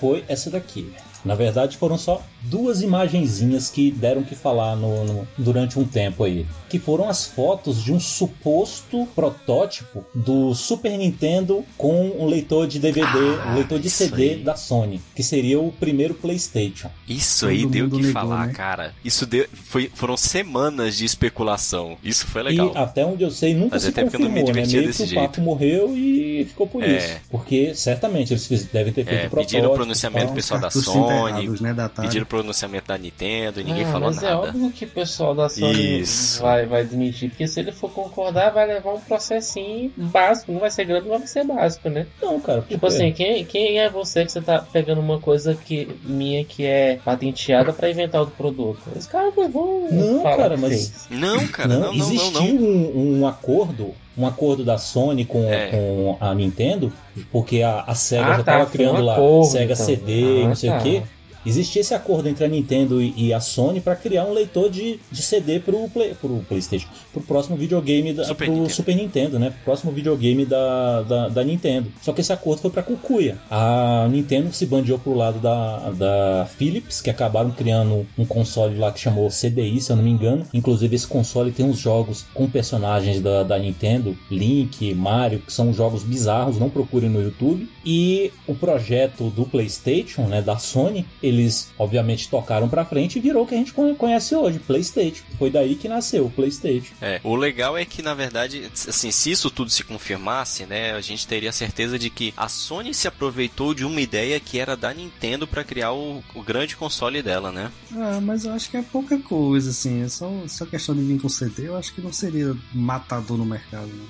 [0.00, 0.90] foi essa daqui.
[1.24, 6.24] Na verdade, foram só duas imagenzinhas que deram que falar no, no- durante um tempo
[6.24, 6.46] aí.
[6.68, 12.78] Que foram as fotos de um suposto protótipo do Super Nintendo com um leitor de
[12.78, 13.08] DVD,
[13.42, 14.42] Ah, um leitor de CD aí.
[14.42, 16.90] da Sony, que seria o primeiro PlayStation.
[17.08, 18.52] Isso Todo aí deu que negou, falar, né?
[18.52, 18.94] cara.
[19.04, 21.96] Isso deu, foi, foram semanas de especulação.
[22.04, 22.72] Isso foi legal.
[22.74, 24.72] E até onde eu sei, nunca Fazia se tempo que eu não me confirmou, né?
[24.72, 26.96] Meio que desse o papo morreu e ficou por É.
[26.98, 27.16] isso.
[27.30, 29.50] Porque certamente eles devem ter feito É, o protótipo.
[29.52, 31.40] pediram o pronunciamento pessoal da Sony.
[31.44, 34.36] Errados, né, da pediram pronunciamento da Nintendo e ninguém Ah, falou mas é nada.
[34.48, 36.42] óbvio que o pessoal da Sony Isso.
[36.42, 40.70] vai, vai admitir, porque se ele for concordar, vai levar um processinho básico, não vai
[40.70, 42.06] ser grande, mas vai ser básico, né?
[42.22, 42.60] Não, cara.
[42.62, 46.44] Tipo porque- assim, quem, quem é você que você tá pegando uma coisa que minha
[46.44, 48.80] que é patenteada pra inventar outro produto?
[48.94, 51.06] Os caras não vão Não, falar cara, mas-.
[51.10, 52.42] Não, cara, não, não, não, existiu não.
[52.68, 55.68] Um, um acordo, um acordo da Sony com, É.
[55.68, 56.92] com a Nintendo,
[57.30, 59.86] porque a, a SEGA Ah, já tá, tava foi criando um lá acordo, SEGA então.
[59.86, 60.78] CD e Ah, não sei tá.
[60.78, 61.02] o que.
[61.44, 65.22] Existia esse acordo entre a Nintendo e, a Sony para criar um leitor de, de
[65.22, 68.74] CD pro, play, pro PlayStation, pro próximo videogame da, Super pro Nintendo.
[68.74, 69.50] Super Nintendo, né?
[69.50, 71.90] Pro próximo videogame da, da, da Nintendo.
[72.02, 73.38] Só que esse acordo foi para Cucuia.
[73.50, 78.92] A Nintendo se bandeou pro lado da, da Philips, que acabaram criando um console lá
[78.92, 80.46] que chamou CDI, se eu não me engano.
[80.52, 85.72] Inclusive esse console tem uns jogos com personagens da, da Nintendo, Link, Mario, que são
[85.72, 87.68] jogos bizarros, não procurem no YouTube.
[87.84, 93.44] E o projeto do PlayStation, né, da Sony, eles obviamente tocaram pra frente e virou
[93.44, 95.22] o que a gente con- conhece hoje, PlayStation.
[95.38, 96.92] Foi daí que nasceu o PlayStation.
[97.00, 101.00] É, o legal é que, na verdade, assim, se isso tudo se confirmasse, né, a
[101.00, 104.92] gente teria certeza de que a Sony se aproveitou de uma ideia que era da
[104.92, 107.70] Nintendo para criar o, o grande console dela, né?
[107.94, 110.02] Ah, mas eu acho que é pouca coisa, assim.
[110.02, 111.68] É só, só questão de vir com CD.
[111.68, 113.86] Eu acho que não seria matador no mercado.
[113.88, 114.04] Né?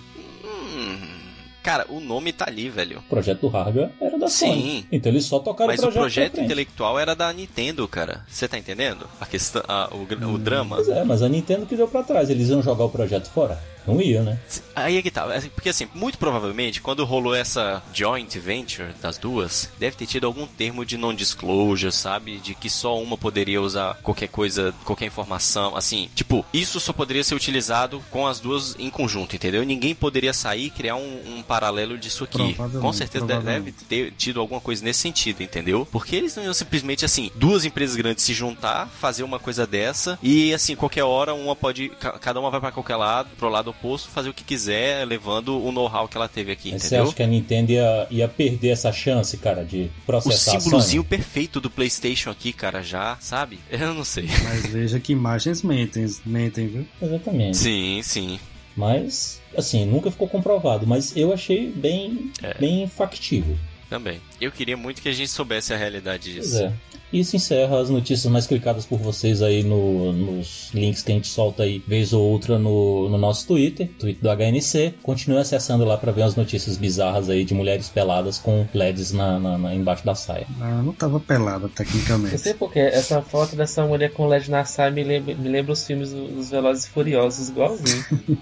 [0.45, 1.18] Hum,
[1.63, 2.99] cara, o nome tá ali, velho.
[2.99, 4.47] O projeto do hardware era da Sim.
[4.49, 4.87] Sony.
[4.93, 6.47] Então eles só tocaram Mas o o projeto, projeto pra frente.
[6.47, 8.25] intelectual era da Nintendo, cara.
[8.29, 9.07] Você tá entendendo?
[9.21, 10.03] A questão, a- o,
[10.35, 10.77] o drama.
[10.77, 12.31] Pois é, mas a Nintendo que deu pra trás.
[12.31, 13.59] Eles iam jogar o projeto fora?
[13.93, 14.39] Não ia, né?
[14.75, 15.27] Aí é que tá.
[15.55, 20.47] Porque assim, muito provavelmente, quando rolou essa joint venture das duas, deve ter tido algum
[20.47, 22.39] termo de non-disclosure, sabe?
[22.39, 25.77] De que só uma poderia usar qualquer coisa, qualquer informação.
[25.77, 29.65] Assim, tipo, isso só poderia ser utilizado com as duas em conjunto, entendeu?
[29.65, 32.39] Ninguém poderia sair e criar um, um paralelo disso aqui.
[32.81, 35.87] Com certeza de- deve ter tido alguma coisa nesse sentido, entendeu?
[35.91, 40.19] Porque eles não iam simplesmente assim, duas empresas grandes se juntar, fazer uma coisa dessa
[40.23, 43.73] e assim, qualquer hora uma pode, ca- cada uma vai pra qualquer lado, pro lado
[43.79, 47.05] oposto, fazer o que quiser, levando o know-how que ela teve aqui, Mas você entendeu?
[47.07, 51.05] acha que a Nintendo ia, ia perder essa chance, cara, de O processar a símbolozinho
[51.05, 53.59] perfeito do PlayStation aqui, cara, já, sabe?
[53.71, 54.29] Eu não sei.
[54.45, 56.87] Mas veja que imagens mentem, mentem, viu?
[57.01, 57.57] Exatamente.
[57.57, 58.39] Sim, sim.
[58.77, 60.87] Mas, assim, nunca ficou comprovado.
[60.87, 62.55] Mas eu achei bem, É.
[62.55, 63.57] bem factível.
[63.89, 64.21] Também.
[64.41, 66.63] Eu queria muito que a gente soubesse a realidade Pois disso.
[66.63, 66.73] é.
[67.11, 71.27] Isso encerra as notícias mais clicadas por vocês aí no- nos links que a gente
[71.27, 74.93] solta aí, vez ou outra, no, no nosso Twitter, Twitter do HNC.
[75.03, 79.39] Continue acessando lá pra ver as notícias bizarras aí de mulheres peladas com LEDs na,
[79.41, 80.47] na- na- embaixo da saia.
[80.61, 82.37] Ah, não tava pelada, Eu tecnicamente.
[82.37, 85.87] sei porque essa foto dessa mulher com LED na saia me lembra, me lembra os
[85.87, 88.05] filmes do- dos Velozes e Furiosos, igualzinho.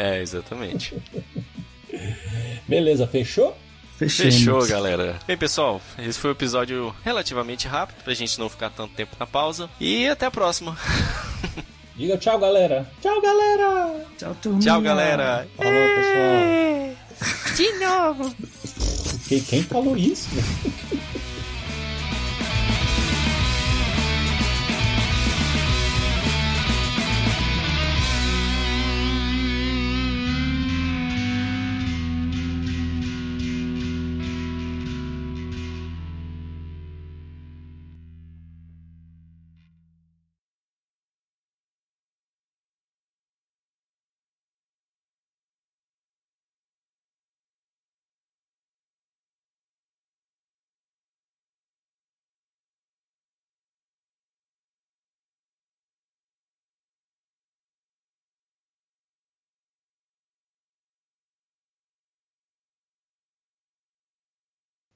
[0.00, 0.94] É, exatamente.
[2.68, 3.56] Beleza, fechou?
[3.98, 4.36] Fechemos.
[4.36, 5.18] Fechou, galera.
[5.26, 9.26] Bem, pessoal, esse foi um episódio relativamente rápido, pra gente não ficar tanto tempo na
[9.26, 9.68] pausa.
[9.80, 10.78] E até a próxima.
[11.96, 12.88] Diga tchau, galera.
[13.02, 14.06] Tchau, galera.
[14.16, 14.62] Tchau, turminha.
[14.62, 15.48] Tchau, galera.
[15.56, 17.56] Falou, pessoal.
[17.56, 18.34] De novo.
[19.28, 20.28] Quem, quem falou isso?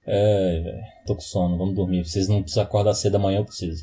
[0.07, 0.81] É.
[1.07, 2.05] Tô com sono, vamos dormir.
[2.05, 3.83] Vocês não precisam acordar cedo amanhã, eu preciso.